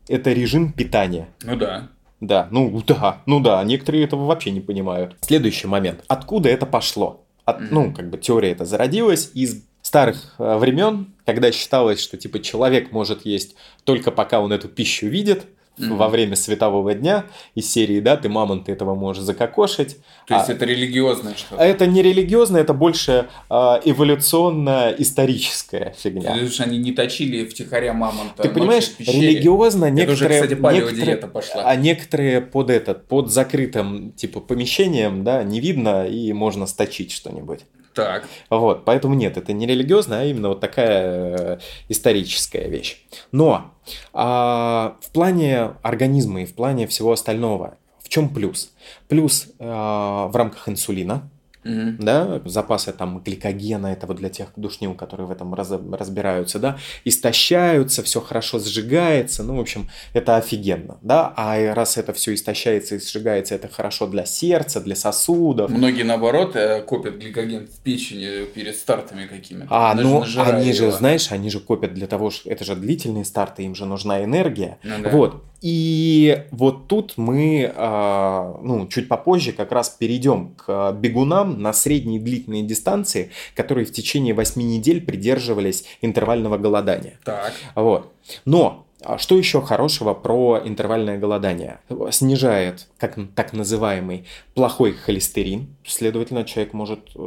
это 0.08 0.32
режим 0.32 0.72
питания. 0.74 1.28
Ну 1.44 1.56
да. 1.56 1.90
Да, 2.20 2.48
ну 2.52 2.82
да, 2.86 3.22
ну 3.26 3.40
да, 3.40 3.64
некоторые 3.64 4.04
этого 4.04 4.26
вообще 4.26 4.52
не 4.52 4.62
понимают. 4.62 5.16
Следующий 5.22 5.68
момент. 5.68 6.04
Откуда 6.08 6.50
это 6.50 6.68
пошло? 6.68 7.26
От, 7.46 7.62
mm-hmm. 7.62 7.68
Ну, 7.72 7.94
как 7.94 8.10
бы 8.12 8.18
теория 8.20 8.52
это 8.52 8.64
зародилась 8.64 9.32
из 9.34 9.64
старых 9.82 10.36
э, 10.38 10.58
времен, 10.58 11.14
когда 11.26 11.52
считалось, 11.52 12.00
что 12.00 12.18
типа 12.18 12.40
человек 12.40 12.92
может 12.92 13.26
есть 13.26 13.56
только 13.84 14.12
пока 14.12 14.40
он 14.40 14.54
эту 14.54 14.70
пищу 14.70 15.08
видит, 15.08 15.46
mm-hmm. 15.82 15.96
во 15.96 16.10
время 16.10 16.36
светового 16.36 16.94
дня 16.94 17.26
из 17.56 17.72
серии, 17.72 18.00
да, 18.00 18.18
ты 18.18 18.30
мамонт, 18.30 18.66
ты 18.66 18.72
этого 18.72 18.96
можешь 18.96 19.24
закокошить. 19.24 19.98
То 20.28 20.36
есть 20.36 20.50
а, 20.50 20.54
это 20.54 20.66
религиозное 20.66 21.36
что-то? 21.36 21.62
Это 21.62 21.88
не 21.88 22.02
религиозное, 22.02 22.62
это 22.62 22.74
больше 22.74 23.28
а, 23.50 23.80
эволюционно-историческая 23.84 25.94
фигня. 25.98 26.32
Потому 26.32 26.50
что 26.50 26.64
они 26.64 26.78
не 26.78 26.92
точили 26.92 27.46
втихаря 27.46 27.94
мамонта. 27.94 28.44
Ты 28.44 28.50
понимаешь, 28.50 28.92
религиозно 29.00 29.90
некоторые... 29.90 30.40
Это 30.40 30.46
уже, 30.46 30.56
кстати, 30.56 30.76
некоторые, 30.76 31.18
пошла. 31.18 31.64
А 31.64 31.76
некоторые 31.76 32.42
под 32.42 32.70
этот, 32.70 33.08
под 33.08 33.32
закрытым 33.32 34.12
типа 34.14 34.40
помещением, 34.40 35.24
да, 35.24 35.44
не 35.44 35.60
видно 35.60 36.08
и 36.08 36.34
можно 36.34 36.68
сточить 36.68 37.12
что-нибудь. 37.12 37.62
Так. 37.94 38.28
Вот, 38.50 38.86
поэтому 38.86 39.16
нет, 39.16 39.38
это 39.38 39.54
не 39.54 39.66
религиозная, 39.68 40.22
а 40.22 40.26
именно 40.26 40.50
вот 40.50 40.60
такая 40.60 41.58
э, 41.58 41.60
историческая 41.90 42.68
вещь. 42.70 43.04
Но 43.32 43.72
а, 44.14 44.98
в 45.02 45.12
плане 45.12 45.72
организма 45.82 46.44
и 46.44 46.46
в 46.46 46.54
плане 46.54 46.88
всего 46.88 47.12
остального, 47.12 47.78
в 48.00 48.10
чем 48.10 48.30
плюс? 48.30 48.72
Плюс 49.08 49.48
а, 49.60 50.28
в 50.28 50.36
рамках 50.36 50.70
инсулина, 50.70 51.30
Mm-hmm. 51.64 51.98
да, 52.00 52.42
запасы 52.46 52.92
там 52.92 53.20
гликогена, 53.20 53.88
это 53.88 54.08
вот 54.08 54.18
для 54.18 54.30
тех 54.30 54.48
душнил, 54.56 54.96
которые 54.96 55.28
в 55.28 55.32
этом 55.32 55.54
раз, 55.54 55.72
разбираются, 55.72 56.58
да, 56.58 56.78
истощаются, 57.06 58.02
все 58.02 58.20
хорошо 58.20 58.58
сжигается, 58.58 59.44
ну, 59.44 59.58
в 59.58 59.60
общем, 59.60 59.88
это 60.14 60.38
офигенно, 60.38 60.98
да, 61.04 61.32
а 61.38 61.74
раз 61.76 61.98
это 61.98 62.14
все 62.14 62.34
истощается 62.34 62.96
и 62.96 63.00
сжигается, 63.00 63.54
это 63.54 63.68
хорошо 63.68 64.08
для 64.08 64.26
сердца, 64.26 64.82
для 64.82 64.96
сосудов. 64.96 65.70
Многие, 65.70 66.04
наоборот, 66.04 66.56
э, 66.56 66.82
копят 66.82 67.18
гликоген 67.18 67.68
в 67.68 67.80
печени 67.82 68.46
перед 68.46 68.76
стартами 68.76 69.28
какими-то. 69.28 69.68
А, 69.70 69.94
ну, 69.94 70.24
они 70.38 70.74
же, 70.74 70.92
знаешь, 70.92 71.32
они 71.32 71.52
же 71.52 71.60
копят 71.60 71.94
для 71.94 72.08
того, 72.08 72.32
что 72.32 72.50
это 72.50 72.66
же 72.66 72.76
длительные 72.76 73.26
старты, 73.26 73.64
им 73.64 73.76
же 73.76 73.86
нужна 73.86 74.24
энергия, 74.24 74.80
ну, 74.84 75.04
да. 75.04 75.10
вот, 75.12 75.44
и 75.62 76.46
вот 76.52 76.88
тут 76.88 77.14
мы, 77.18 77.72
а, 77.76 78.60
ну, 78.64 78.88
чуть 78.88 79.08
попозже 79.08 79.52
как 79.52 79.72
раз 79.72 79.90
перейдем 79.90 80.56
к 80.56 80.92
бегунам 80.94 81.62
на 81.62 81.72
средние 81.72 82.20
и 82.20 82.24
длительные 82.24 82.64
дистанции, 82.64 83.32
которые 83.56 83.86
в 83.86 83.92
течение 83.92 84.34
8 84.34 84.62
недель 84.62 85.06
придерживались 85.06 85.86
интервального 86.02 86.58
голодания. 86.58 87.20
Так. 87.24 87.54
Вот. 87.76 88.12
Но 88.46 88.88
а 89.04 89.18
что 89.18 89.38
еще 89.38 89.62
хорошего 89.62 90.14
про 90.14 90.62
интервальное 90.64 91.18
голодание? 91.18 91.80
Снижает 92.12 92.88
как, 92.98 93.18
так 93.36 93.54
называемый 93.54 94.26
плохой 94.54 94.94
холестерин, 94.94 95.76
следовательно, 95.86 96.44
человек 96.44 96.74
может 96.74 97.00
э, 97.16 97.20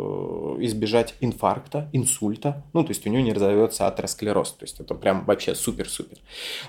избежать 0.61 1.15
инфаркта, 1.21 1.89
инсульта, 1.93 2.65
ну, 2.73 2.85
то 2.85 2.91
есть 2.91 3.07
у 3.07 3.11
него 3.11 3.23
не 3.23 3.33
разовьется 3.33 3.89
атеросклероз, 3.89 4.53
то 4.53 4.65
есть 4.65 4.79
это 4.81 4.95
прям 4.95 5.25
вообще 5.25 5.55
супер-супер. 5.55 6.19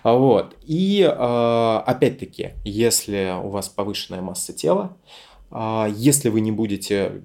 Вот. 0.04 0.56
И 0.66 1.02
э, 1.02 1.82
опять-таки, 1.86 2.54
если 2.64 3.36
у 3.44 3.50
вас 3.50 3.70
повышенная 3.70 4.22
масса 4.22 4.54
тела, 4.54 4.98
э, 5.52 5.88
если 5.96 6.30
вы 6.30 6.42
не 6.42 6.52
будете 6.52 7.22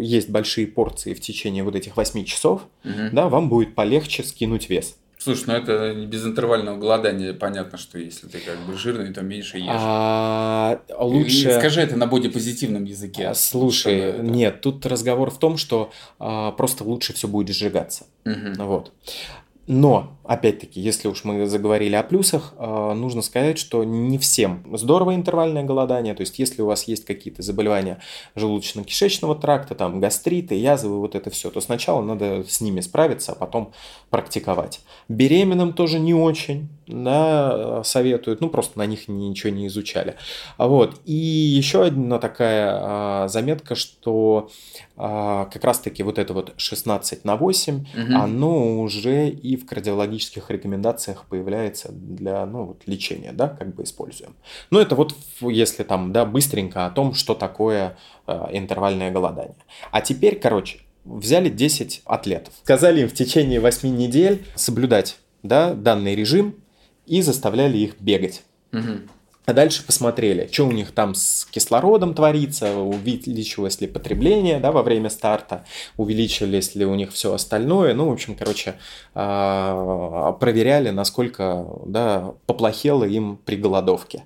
есть 0.00 0.30
большие 0.30 0.66
порции 0.66 1.14
в 1.14 1.20
течение 1.20 1.62
вот 1.62 1.76
этих 1.76 1.96
8 1.96 2.24
часов, 2.24 2.62
угу. 2.84 2.92
да, 3.12 3.28
вам 3.28 3.48
будет 3.48 3.76
полегче 3.76 4.24
скинуть 4.24 4.68
вес. 4.68 4.96
Слушай, 5.22 5.44
ну 5.48 5.52
это 5.52 5.94
без 5.94 6.24
интервального 6.24 6.78
голодания 6.78 7.34
понятно, 7.34 7.76
что 7.76 7.98
если 7.98 8.26
ты 8.26 8.38
как 8.38 8.58
бы 8.60 8.72
жирный, 8.72 9.12
то 9.12 9.20
меньше 9.20 9.58
ешь. 9.58 9.66
А, 9.68 10.80
лучше... 10.98 11.58
скажи 11.58 11.82
это 11.82 11.94
на 11.96 12.06
бодипозитивном 12.06 12.84
языке. 12.84 13.26
А, 13.26 13.34
слушай, 13.34 13.98
это... 13.98 14.22
нет, 14.22 14.62
тут 14.62 14.86
разговор 14.86 15.30
в 15.30 15.38
том, 15.38 15.58
что 15.58 15.92
а, 16.18 16.52
просто 16.52 16.84
лучше 16.84 17.12
все 17.12 17.28
будет 17.28 17.54
сжигаться. 17.54 18.06
Угу. 18.24 18.64
Вот. 18.64 18.92
Но, 19.72 20.18
опять-таки, 20.24 20.80
если 20.80 21.06
уж 21.06 21.22
мы 21.22 21.46
заговорили 21.46 21.94
о 21.94 22.02
плюсах, 22.02 22.54
э, 22.58 22.92
нужно 22.94 23.22
сказать, 23.22 23.56
что 23.56 23.84
не 23.84 24.18
всем 24.18 24.64
здорово 24.76 25.14
интервальное 25.14 25.62
голодание. 25.62 26.12
То 26.12 26.22
есть, 26.22 26.40
если 26.40 26.60
у 26.62 26.66
вас 26.66 26.88
есть 26.88 27.04
какие-то 27.04 27.42
заболевания 27.42 28.00
желудочно-кишечного 28.34 29.40
тракта, 29.40 29.76
там 29.76 30.00
гастриты, 30.00 30.56
язвы, 30.56 30.98
вот 30.98 31.14
это 31.14 31.30
все, 31.30 31.50
то 31.50 31.60
сначала 31.60 32.02
надо 32.02 32.42
с 32.48 32.60
ними 32.60 32.80
справиться, 32.80 33.30
а 33.30 33.36
потом 33.36 33.70
практиковать. 34.10 34.80
Беременным 35.08 35.72
тоже 35.72 36.00
не 36.00 36.14
очень 36.14 36.68
да, 36.90 37.82
советуют, 37.84 38.40
ну 38.40 38.48
просто 38.48 38.78
на 38.78 38.86
них 38.86 39.08
ничего 39.08 39.52
не 39.52 39.66
изучали. 39.66 40.16
Вот. 40.58 41.00
И 41.04 41.14
еще 41.14 41.84
одна 41.84 42.18
такая 42.18 42.70
а, 42.72 43.28
заметка, 43.28 43.74
что 43.74 44.50
а, 44.96 45.46
как 45.46 45.64
раз-таки 45.64 46.02
вот 46.02 46.18
это 46.18 46.34
вот 46.34 46.54
16 46.56 47.24
на 47.24 47.36
8, 47.36 47.74
угу. 47.74 47.86
оно 48.14 48.80
уже 48.80 49.28
и 49.28 49.56
в 49.56 49.66
кардиологических 49.66 50.50
рекомендациях 50.50 51.24
появляется 51.28 51.90
для 51.92 52.44
ну, 52.46 52.64
вот, 52.64 52.82
лечения, 52.86 53.32
да, 53.32 53.48
как 53.48 53.74
бы 53.74 53.84
используем. 53.84 54.34
Ну, 54.70 54.80
это 54.80 54.94
вот 54.94 55.14
если 55.40 55.84
там, 55.84 56.12
да, 56.12 56.24
быстренько 56.24 56.86
о 56.86 56.90
том, 56.90 57.14
что 57.14 57.34
такое 57.34 57.96
э, 58.26 58.46
интервальное 58.52 59.10
голодание. 59.10 59.56
А 59.90 60.00
теперь, 60.00 60.38
короче, 60.38 60.80
взяли 61.04 61.48
10 61.48 62.02
атлетов, 62.04 62.54
сказали 62.62 63.02
им 63.02 63.08
в 63.08 63.14
течение 63.14 63.60
8 63.60 63.96
недель 63.96 64.44
соблюдать 64.54 65.18
да, 65.42 65.74
данный 65.74 66.14
режим 66.14 66.56
и 67.10 67.22
заставляли 67.22 67.76
их 67.76 68.00
бегать. 68.00 68.44
Угу. 68.72 69.00
А 69.46 69.52
дальше 69.52 69.84
посмотрели, 69.84 70.48
что 70.52 70.68
у 70.68 70.70
них 70.70 70.92
там 70.92 71.16
с 71.16 71.44
кислородом 71.50 72.14
творится, 72.14 72.78
увеличилось 72.78 73.80
ли 73.80 73.88
потребление 73.88 74.60
да, 74.60 74.70
во 74.70 74.84
время 74.84 75.10
старта, 75.10 75.64
увеличилось 75.96 76.76
ли 76.76 76.84
у 76.84 76.94
них 76.94 77.10
все 77.10 77.34
остальное. 77.34 77.94
Ну, 77.94 78.10
в 78.10 78.12
общем, 78.12 78.36
короче, 78.36 78.76
а, 79.12 80.32
проверяли, 80.38 80.90
насколько 80.90 81.66
да, 81.84 82.34
поплохело 82.46 83.02
им 83.02 83.40
при 83.44 83.56
голодовке. 83.56 84.22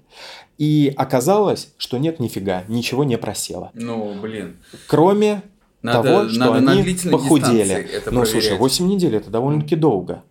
И 0.59 0.93
оказалось, 0.95 1.73
что 1.79 1.97
нет 1.97 2.21
нифига, 2.21 2.65
ничего 2.69 3.03
не 3.03 3.17
просело. 3.17 3.71
Ну, 3.73 4.15
блин. 4.21 4.59
Кроме 4.89 5.41
надо, 5.81 6.03
того, 6.03 6.29
что 6.29 6.39
надо 6.39 6.73
они 6.73 6.97
похудели. 7.11 7.89
Ну, 8.11 8.27
слушай, 8.27 8.59
8 8.59 8.87
недель 8.87 9.17
это 9.17 9.31
довольно-таки 9.31 9.75
долго 9.75 10.23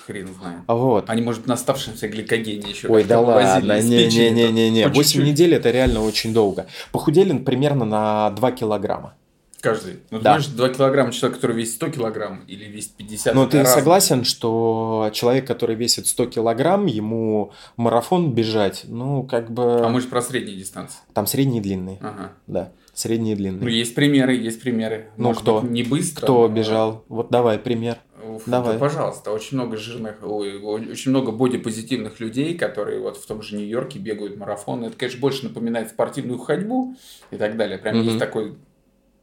хрен 0.00 0.28
знает. 0.34 0.60
Вот. 0.66 1.08
Они, 1.08 1.22
может, 1.22 1.46
на 1.46 1.54
оставшемся 1.54 2.08
гликогене 2.08 2.70
еще 2.70 2.88
Ой, 2.88 3.04
да 3.04 3.20
ладно, 3.20 3.80
не-не-не-не, 3.80 4.88
8 4.88 5.22
недель 5.22 5.54
это 5.54 5.70
реально 5.70 6.02
очень 6.02 6.32
долго. 6.32 6.66
Похудели 6.92 7.36
примерно 7.38 7.84
на 7.84 8.30
2 8.30 8.52
килограмма. 8.52 9.14
Каждый. 9.60 10.00
Ну, 10.10 10.18
да. 10.20 10.40
знаешь, 10.40 10.46
2 10.46 10.68
килограмма 10.70 11.12
человек, 11.12 11.36
который 11.36 11.56
весит 11.56 11.74
100 11.74 11.88
килограмм 11.90 12.44
или 12.46 12.64
весит 12.64 12.92
50 12.92 13.34
Но 13.34 13.46
ты 13.46 13.58
разные. 13.58 13.74
согласен, 13.74 14.24
что 14.24 15.10
человек, 15.12 15.46
который 15.46 15.76
весит 15.76 16.06
100 16.06 16.26
килограмм, 16.26 16.86
ему 16.86 17.52
марафон 17.76 18.32
бежать, 18.32 18.84
ну, 18.88 19.22
как 19.22 19.50
бы... 19.50 19.84
А 19.84 19.88
мы 19.88 20.00
же 20.00 20.08
про 20.08 20.22
средние 20.22 20.56
дистанции. 20.56 21.00
Там 21.12 21.26
средние 21.26 21.60
и 21.60 21.62
длинные. 21.62 21.98
Ага. 22.00 22.32
Да, 22.46 22.72
средние 22.94 23.34
и 23.34 23.36
длинные. 23.36 23.62
Ну, 23.62 23.68
есть 23.68 23.94
примеры, 23.94 24.34
есть 24.34 24.62
примеры. 24.62 25.10
Ну, 25.18 25.28
Может 25.28 25.42
кто? 25.42 25.60
Быть, 25.60 25.70
не 25.70 25.82
быстро. 25.82 26.24
Кто 26.24 26.48
но... 26.48 26.54
бежал? 26.54 27.04
Вот 27.08 27.30
давай 27.30 27.58
пример. 27.58 27.98
Давай. 28.46 28.74
Да, 28.74 28.78
пожалуйста, 28.78 29.32
очень 29.32 29.56
много 29.56 29.76
жирных, 29.76 30.16
очень 30.22 31.10
много 31.10 31.32
бодипозитивных 31.32 32.20
людей, 32.20 32.56
которые 32.56 33.00
вот 33.00 33.16
в 33.16 33.26
том 33.26 33.42
же 33.42 33.56
Нью-Йорке 33.56 33.98
бегают 33.98 34.36
марафоны. 34.36 34.86
Это, 34.86 34.96
конечно, 34.96 35.20
больше 35.20 35.44
напоминает 35.44 35.90
спортивную 35.90 36.38
ходьбу 36.38 36.96
и 37.30 37.36
так 37.36 37.56
далее. 37.56 37.78
Прям 37.78 37.98
угу. 37.98 38.04
есть 38.04 38.18
такой 38.18 38.56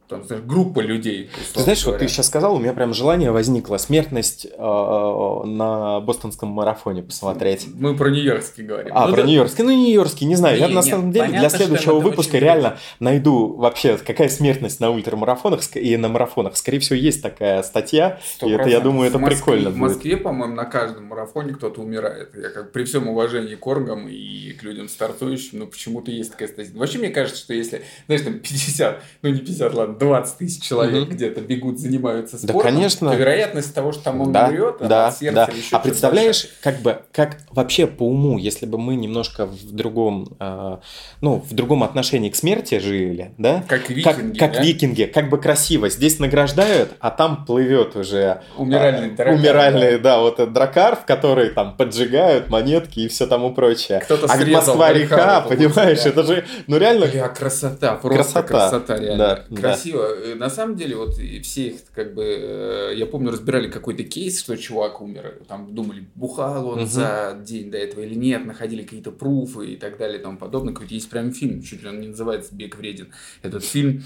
там, 0.08 0.24
знаешь, 0.24 0.42
группа 0.42 0.80
людей. 0.80 1.30
Ты 1.54 1.60
знаешь, 1.60 1.82
говоря. 1.82 1.98
вот 1.98 2.06
ты 2.06 2.08
сейчас 2.08 2.26
сказал, 2.26 2.56
у 2.56 2.58
меня 2.58 2.72
прям 2.72 2.94
желание 2.94 3.30
возникло 3.30 3.76
смертность 3.76 4.46
э, 4.46 4.58
на 4.58 6.00
бостонском 6.00 6.48
марафоне 6.48 7.02
посмотреть. 7.02 7.66
Мы 7.74 7.94
про 7.94 8.08
Нью-Йоркский 8.08 8.64
говорим. 8.64 8.92
А, 8.94 9.06
ну, 9.06 9.14
про 9.14 9.22
да. 9.22 9.28
Нью-Йоркский. 9.28 9.64
Ну, 9.64 9.70
Нью-Йоркский, 9.70 10.26
не 10.26 10.36
знаю. 10.36 10.56
Не, 10.56 10.62
я 10.62 10.68
на 10.68 10.82
самом 10.82 11.12
деле 11.12 11.26
понятно, 11.26 11.48
для 11.48 11.58
следующего 11.58 12.00
выпуска 12.00 12.38
реально 12.38 12.70
круто. 12.70 12.82
найду 13.00 13.54
вообще, 13.54 13.98
какая 13.98 14.28
смертность 14.28 14.80
на 14.80 14.90
ультрамарафонах 14.90 15.60
и 15.76 15.96
на 15.96 16.08
марафонах. 16.08 16.56
Скорее 16.56 16.78
всего, 16.78 16.96
есть 16.96 17.22
такая 17.22 17.62
статья, 17.62 18.18
100%. 18.40 18.48
и 18.48 18.52
это, 18.52 18.68
я 18.68 18.80
думаю, 18.80 19.08
это 19.08 19.18
в 19.18 19.20
Москве, 19.20 19.36
прикольно 19.36 19.70
В 19.70 19.76
Москве, 19.76 20.16
по-моему, 20.16 20.54
на 20.54 20.64
каждом 20.64 21.04
марафоне 21.04 21.52
кто-то 21.52 21.82
умирает. 21.82 22.30
Я 22.34 22.48
как 22.48 22.72
при 22.72 22.84
всем 22.84 23.08
уважении 23.08 23.56
к 23.56 23.66
оргам 23.66 24.08
и 24.08 24.52
к 24.52 24.62
людям 24.62 24.88
стартующим, 24.88 25.58
но 25.58 25.66
почему-то 25.66 26.10
есть 26.10 26.32
такая 26.32 26.48
статья. 26.48 26.72
Вообще, 26.74 26.98
мне 26.98 27.10
кажется, 27.10 27.40
что 27.40 27.52
если, 27.52 27.82
знаешь, 28.06 28.22
там 28.22 28.38
50, 28.38 29.02
ну 29.22 29.30
не 29.30 29.40
50, 29.40 29.74
ладно, 29.74 29.97
20 29.98 30.38
тысяч 30.38 30.62
человек 30.62 31.04
угу. 31.04 31.12
где-то 31.12 31.40
бегут, 31.40 31.78
занимаются 31.78 32.38
спортом, 32.38 32.56
да, 32.58 32.64
конечно. 32.64 33.10
то 33.10 33.16
вероятность 33.16 33.74
того, 33.74 33.92
что 33.92 34.04
там 34.04 34.20
он 34.20 34.32
да, 34.32 34.48
умрет, 34.48 34.76
да, 34.80 35.08
от 35.08 35.18
сердца 35.18 35.46
да. 35.46 35.52
или 35.52 35.58
еще 35.58 35.76
А 35.76 35.78
представляешь, 35.80 36.42
большая. 36.42 36.62
как 36.62 36.82
бы, 36.82 37.02
как 37.12 37.38
вообще 37.50 37.86
по 37.86 38.04
уму, 38.04 38.38
если 38.38 38.66
бы 38.66 38.78
мы 38.78 38.96
немножко 38.96 39.46
в 39.46 39.72
другом, 39.72 40.36
э, 40.38 40.78
ну, 41.20 41.44
в 41.48 41.52
другом 41.54 41.82
отношении 41.82 42.30
к 42.30 42.36
смерти 42.36 42.78
жили, 42.78 43.32
да? 43.38 43.64
Как 43.68 43.88
викинги, 43.90 44.38
Как, 44.38 44.50
как 44.50 44.52
да? 44.52 44.62
викинги, 44.62 45.02
как 45.04 45.28
бы 45.28 45.38
красиво. 45.38 45.88
Здесь 45.88 46.18
награждают, 46.18 46.90
а 47.00 47.10
там 47.10 47.44
плывет 47.44 47.96
уже... 47.96 48.42
Умиральный 48.56 49.08
э, 49.08 49.16
дракар. 49.16 49.34
Умиральный, 49.34 49.92
да. 49.98 50.16
да, 50.16 50.20
вот 50.20 50.34
этот 50.34 50.52
дракар, 50.52 50.96
в 50.96 51.04
который 51.04 51.50
там 51.50 51.76
поджигают 51.76 52.50
монетки 52.50 53.00
и 53.00 53.08
все 53.08 53.26
тому 53.26 53.52
прочее. 53.52 54.00
Кто-то 54.00 54.26
а 54.28 54.36
Москва-река, 54.36 55.40
понимаешь, 55.42 56.02
да. 56.02 56.10
это 56.10 56.22
же, 56.24 56.44
ну 56.66 56.78
реально... 56.78 57.06
Бля, 57.06 57.28
красота, 57.28 57.94
просто 57.94 58.42
красота, 58.42 58.42
красота 58.42 58.98
реально. 58.98 59.44
Да, 59.48 59.56
Красиво 59.56 59.87
красиво. 59.88 60.02
Э, 60.02 60.34
на 60.34 60.50
самом 60.50 60.76
деле, 60.76 60.96
вот 60.96 61.14
все 61.14 61.68
их, 61.68 61.80
как 61.94 62.14
бы, 62.14 62.24
э, 62.24 62.92
я 62.96 63.06
помню, 63.06 63.30
разбирали 63.30 63.70
какой-то 63.70 64.04
кейс, 64.04 64.40
что 64.40 64.56
чувак 64.56 65.00
умер. 65.00 65.42
Там 65.48 65.74
думали, 65.74 66.06
бухал 66.14 66.68
он 66.68 66.80
угу. 66.80 66.86
за 66.86 67.38
день 67.44 67.70
до 67.70 67.78
этого 67.78 68.02
или 68.02 68.14
нет, 68.14 68.44
находили 68.44 68.82
какие-то 68.82 69.10
пруфы 69.10 69.72
и 69.72 69.76
так 69.76 69.98
далее 69.98 70.18
и 70.18 70.22
тому 70.22 70.38
подобное. 70.38 70.72
Какой-то 70.72 70.94
есть 70.94 71.10
прям 71.10 71.32
фильм, 71.32 71.62
чуть 71.62 71.82
ли 71.82 71.88
он 71.88 72.00
не 72.00 72.08
называется 72.08 72.54
«Бег 72.54 72.76
вреден». 72.76 73.12
Этот 73.42 73.64
фильм 73.64 74.02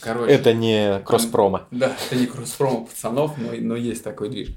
Короче, 0.00 0.32
это 0.32 0.52
не 0.52 1.00
кросспрома. 1.04 1.66
Да, 1.70 1.94
это 2.06 2.18
не 2.18 2.26
кросспрома 2.26 2.86
пацанов, 2.86 3.36
но, 3.38 3.52
но 3.58 3.76
есть 3.76 4.02
такой 4.02 4.30
движ. 4.30 4.48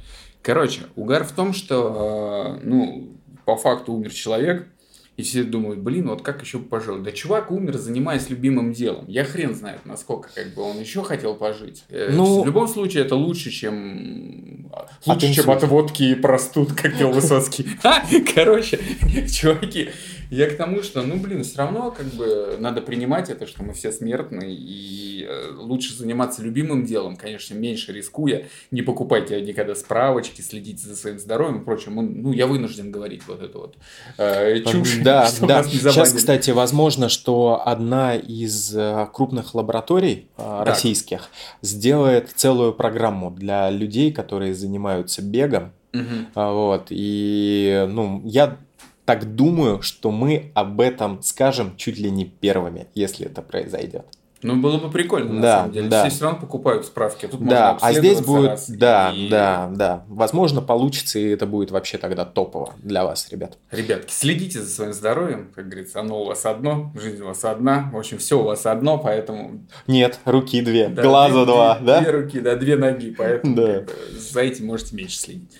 Короче, 0.41 0.81
угар 0.95 1.23
в 1.23 1.31
том, 1.31 1.53
что, 1.53 2.59
э, 2.61 2.65
ну, 2.65 3.17
по 3.45 3.55
факту 3.55 3.93
умер 3.93 4.11
человек, 4.11 4.67
и 5.15 5.21
все 5.21 5.43
думают, 5.43 5.79
блин, 5.79 6.09
вот 6.09 6.23
как 6.23 6.41
еще 6.41 6.57
пожил? 6.57 6.97
Да 6.97 7.11
чувак 7.11 7.51
умер, 7.51 7.77
занимаясь 7.77 8.29
любимым 8.29 8.73
делом. 8.73 9.05
Я 9.07 9.23
хрен 9.23 9.53
знает, 9.53 9.85
насколько 9.85 10.29
как 10.33 10.55
бы 10.55 10.63
он 10.63 10.79
еще 10.79 11.03
хотел 11.03 11.35
пожить. 11.35 11.83
Э, 11.89 12.09
ну, 12.11 12.41
в 12.41 12.45
любом 12.47 12.67
случае, 12.67 13.03
это 13.03 13.15
лучше, 13.15 13.51
чем... 13.51 14.71
Лучше, 15.05 15.33
чем 15.33 15.51
от 15.51 15.63
водки 15.63 16.03
и 16.03 16.15
простуд, 16.15 16.73
как 16.73 16.97
пел 16.97 17.11
Высоцкий. 17.11 17.67
Короче, 18.33 18.79
чуваки, 19.31 19.91
я 20.33 20.49
к 20.49 20.57
тому, 20.57 20.81
что, 20.81 21.03
ну, 21.03 21.17
блин, 21.17 21.43
все 21.43 21.59
равно 21.59 21.91
как 21.91 22.07
бы 22.07 22.57
надо 22.59 22.81
принимать 22.81 23.29
это, 23.29 23.45
что 23.45 23.63
мы 23.63 23.73
все 23.73 23.91
смертны, 23.91 24.45
и 24.49 25.27
э, 25.29 25.51
лучше 25.55 25.93
заниматься 25.93 26.41
любимым 26.41 26.85
делом, 26.85 27.15
конечно, 27.15 27.53
меньше 27.53 27.93
рискуя, 27.93 28.47
не 28.71 28.81
покупайте 28.81 29.39
никогда 29.41 29.75
справочки, 29.75 30.41
следите 30.41 30.87
за 30.87 30.95
своим 30.95 31.19
здоровьем 31.19 31.61
и 31.61 31.63
прочим. 31.63 31.95
Ну, 31.95 32.31
я 32.31 32.47
вынужден 32.47 32.91
говорить 32.91 33.21
вот 33.27 33.43
это 33.43 33.57
вот 33.57 33.75
э, 34.17 34.61
чушь, 34.61 34.95
Да, 35.03 35.29
да. 35.41 35.63
Сейчас, 35.63 36.13
кстати, 36.13 36.49
возможно, 36.49 37.09
что 37.09 37.61
одна 37.63 38.15
из 38.15 38.75
э, 38.75 39.07
крупных 39.13 39.53
лабораторий 39.53 40.27
э, 40.37 40.63
российских 40.63 41.29
сделает 41.61 42.31
целую 42.35 42.73
программу 42.73 43.29
для 43.29 43.69
людей, 43.69 44.11
которые 44.11 44.55
занимаются 44.55 45.21
бегом. 45.21 45.73
Угу. 45.93 46.01
Вот, 46.33 46.87
и, 46.89 47.85
ну, 47.87 48.23
я 48.25 48.57
так 49.05 49.35
думаю, 49.35 49.81
что 49.81 50.11
мы 50.11 50.51
об 50.53 50.79
этом 50.81 51.21
скажем 51.21 51.75
чуть 51.77 51.97
ли 51.97 52.09
не 52.09 52.25
первыми, 52.25 52.87
если 52.93 53.25
это 53.25 53.41
произойдет. 53.41 54.05
Ну, 54.43 54.57
было 54.57 54.77
бы 54.77 54.91
прикольно, 54.91 55.33
на 55.33 55.41
да, 55.41 55.57
самом 55.59 55.71
деле. 55.71 55.87
Да. 55.87 56.01
Все 56.01 56.15
все 56.15 56.25
равно 56.25 56.39
покупают 56.41 56.85
справки. 56.85 57.27
Тут 57.27 57.45
да, 57.45 57.77
а 57.81 57.93
здесь 57.93 58.19
будет, 58.19 58.59
да, 58.67 59.13
и... 59.15 59.29
да, 59.29 59.71
да. 59.73 60.03
Возможно, 60.09 60.61
получится, 60.61 61.17
и 61.17 61.29
это 61.29 61.45
будет 61.45 61.71
вообще 61.71 61.97
тогда 61.97 62.25
топово 62.25 62.73
для 62.77 63.05
вас, 63.05 63.29
ребят. 63.31 63.57
Ребятки, 63.71 64.11
следите 64.11 64.61
за 64.61 64.69
своим 64.69 64.93
здоровьем, 64.93 65.49
как 65.55 65.69
говорится, 65.69 66.01
оно 66.01 66.21
у 66.21 66.25
вас 66.25 66.45
одно, 66.45 66.91
жизнь 66.93 67.21
у 67.21 67.27
вас 67.27 67.45
одна, 67.45 67.89
в 67.93 67.97
общем, 67.97 68.17
все 68.17 68.39
у 68.39 68.43
вас 68.43 68.65
одно, 68.65 68.97
поэтому... 68.97 69.61
Нет, 69.87 70.19
руки 70.25 70.61
две, 70.61 70.89
да, 70.89 71.01
глаза 71.01 71.45
две, 71.45 71.45
два, 71.45 71.75
две, 71.77 71.85
да? 71.85 72.01
Две 72.01 72.11
руки, 72.11 72.39
да, 72.41 72.55
две 72.55 72.75
ноги, 72.75 73.15
поэтому 73.17 73.55
да. 73.55 73.83
за 74.11 74.41
этим 74.41 74.67
можете 74.67 74.95
меньше 74.95 75.17
следить. 75.19 75.51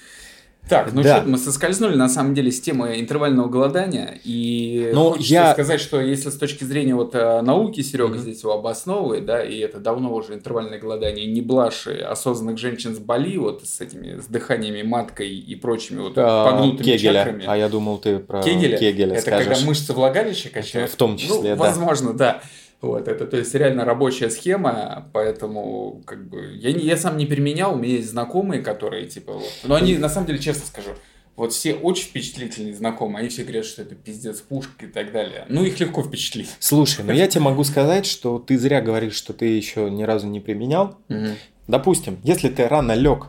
Так, 0.70 0.94
ну 0.94 1.04
да. 1.04 1.20
что 1.20 1.30
мы 1.30 1.38
соскользнули 1.38 1.96
на 1.96 2.08
самом 2.08 2.34
деле 2.34 2.50
с 2.50 2.62
темы 2.62 3.00
интервального 3.00 3.50
голодания. 3.50 4.20
И 4.24 4.92
ну, 4.94 5.12
хочется 5.12 5.34
я... 5.34 5.54
сказать, 5.54 5.82
что 5.82 6.00
если 6.00 6.30
с 6.30 6.38
точки 6.38 6.64
зрения 6.64 6.96
вот 6.96 7.14
э, 7.16 7.42
науки 7.42 7.82
Серега 7.82 8.16
mm-hmm. 8.16 8.20
здесь 8.20 8.44
его 8.44 8.54
обосновывает, 8.54 9.26
да, 9.26 9.44
и 9.44 9.60
это 9.60 9.80
давно 9.80 10.14
уже 10.14 10.36
интервальное 10.36 10.80
голодание, 10.80 11.26
не 11.26 11.42
блажь 11.42 11.88
осознанных 11.88 12.58
женщин 12.58 12.96
с 12.96 13.00
Бали, 13.00 13.38
вот 13.38 13.66
с 13.66 13.82
этими 13.82 14.20
с 14.20 14.28
дыханиями 14.28 14.84
маткой 14.84 15.36
и 15.36 15.56
прочими 15.56 16.00
вот 16.00 16.14
а, 16.16 16.50
погнутыми 16.50 16.86
Кегеля. 16.86 17.26
чакрами. 17.26 17.44
А 17.46 17.58
я 17.58 17.68
думал, 17.68 17.98
ты 17.98 18.20
про 18.20 18.42
Кегеля. 18.42 18.78
Кегеля 18.78 19.14
это 19.16 19.22
скажешь. 19.22 19.48
когда 19.48 19.66
мышцы 19.68 19.92
влагалища 19.92 20.50
качают. 20.50 20.92
В 20.92 20.96
том 20.96 21.18
числе, 21.18 21.36
ну, 21.36 21.44
да. 21.44 21.56
Возможно, 21.56 22.14
да. 22.14 22.42
Вот, 22.84 23.08
это, 23.08 23.26
то 23.26 23.38
есть, 23.38 23.56
реально 23.56 23.86
рабочая 23.86 24.30
схема, 24.30 25.10
поэтому, 25.14 26.02
как 26.06 26.28
бы, 26.28 26.54
я, 26.58 26.74
не, 26.74 26.86
я 26.86 26.98
сам 26.98 27.16
не 27.16 27.26
применял, 27.26 27.76
у 27.76 27.78
меня 27.78 27.94
есть 27.96 28.10
знакомые, 28.10 28.62
которые, 28.62 29.08
типа, 29.08 29.32
вот, 29.32 29.52
но 29.64 29.76
они, 29.76 29.98
на 29.98 30.10
самом 30.10 30.28
деле, 30.28 30.40
честно 30.40 30.66
скажу, 30.68 30.90
вот 31.38 31.54
все 31.54 31.76
очень 31.76 32.04
впечатлительные 32.04 32.76
знакомые, 32.76 33.22
они 33.22 33.30
все 33.30 33.44
говорят, 33.44 33.64
что 33.64 33.84
это 33.84 33.96
пиздец, 33.96 34.42
пушка 34.42 34.86
и 34.86 34.90
так 34.90 35.14
далее. 35.14 35.46
Ну, 35.48 35.64
их 35.64 35.80
легко 35.80 36.04
впечатлить. 36.04 36.50
Слушай, 36.60 37.06
ну 37.06 37.14
я 37.14 37.28
тебе 37.28 37.42
могу 37.46 37.64
сказать, 37.64 38.06
что 38.06 38.38
ты 38.38 38.58
зря 38.58 38.82
говоришь, 38.82 39.16
что 39.16 39.32
ты 39.32 39.46
еще 39.46 39.90
ни 39.90 40.04
разу 40.04 40.28
не 40.28 40.42
применял. 40.42 40.98
Угу. 41.08 41.30
Допустим, 41.68 42.20
если 42.24 42.50
ты 42.50 42.68
рано 42.68 42.92
лег 42.92 43.28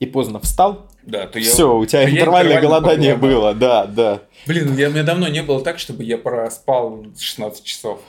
и 0.00 0.06
поздно 0.06 0.40
встал, 0.40 0.90
да, 1.06 1.26
то 1.26 1.40
все, 1.40 1.68
я, 1.68 1.72
у 1.72 1.86
тебя 1.86 2.10
интервальное 2.10 2.60
голодание 2.60 3.16
было, 3.16 3.54
да, 3.54 3.86
да. 3.86 4.20
Блин, 4.46 4.76
я, 4.76 4.88
у 4.88 4.92
меня 4.92 5.04
давно 5.04 5.28
не 5.28 5.42
было 5.42 5.62
так, 5.62 5.78
чтобы 5.78 6.04
я 6.04 6.18
проспал 6.18 7.06
16 7.18 7.64
часов. 7.64 8.00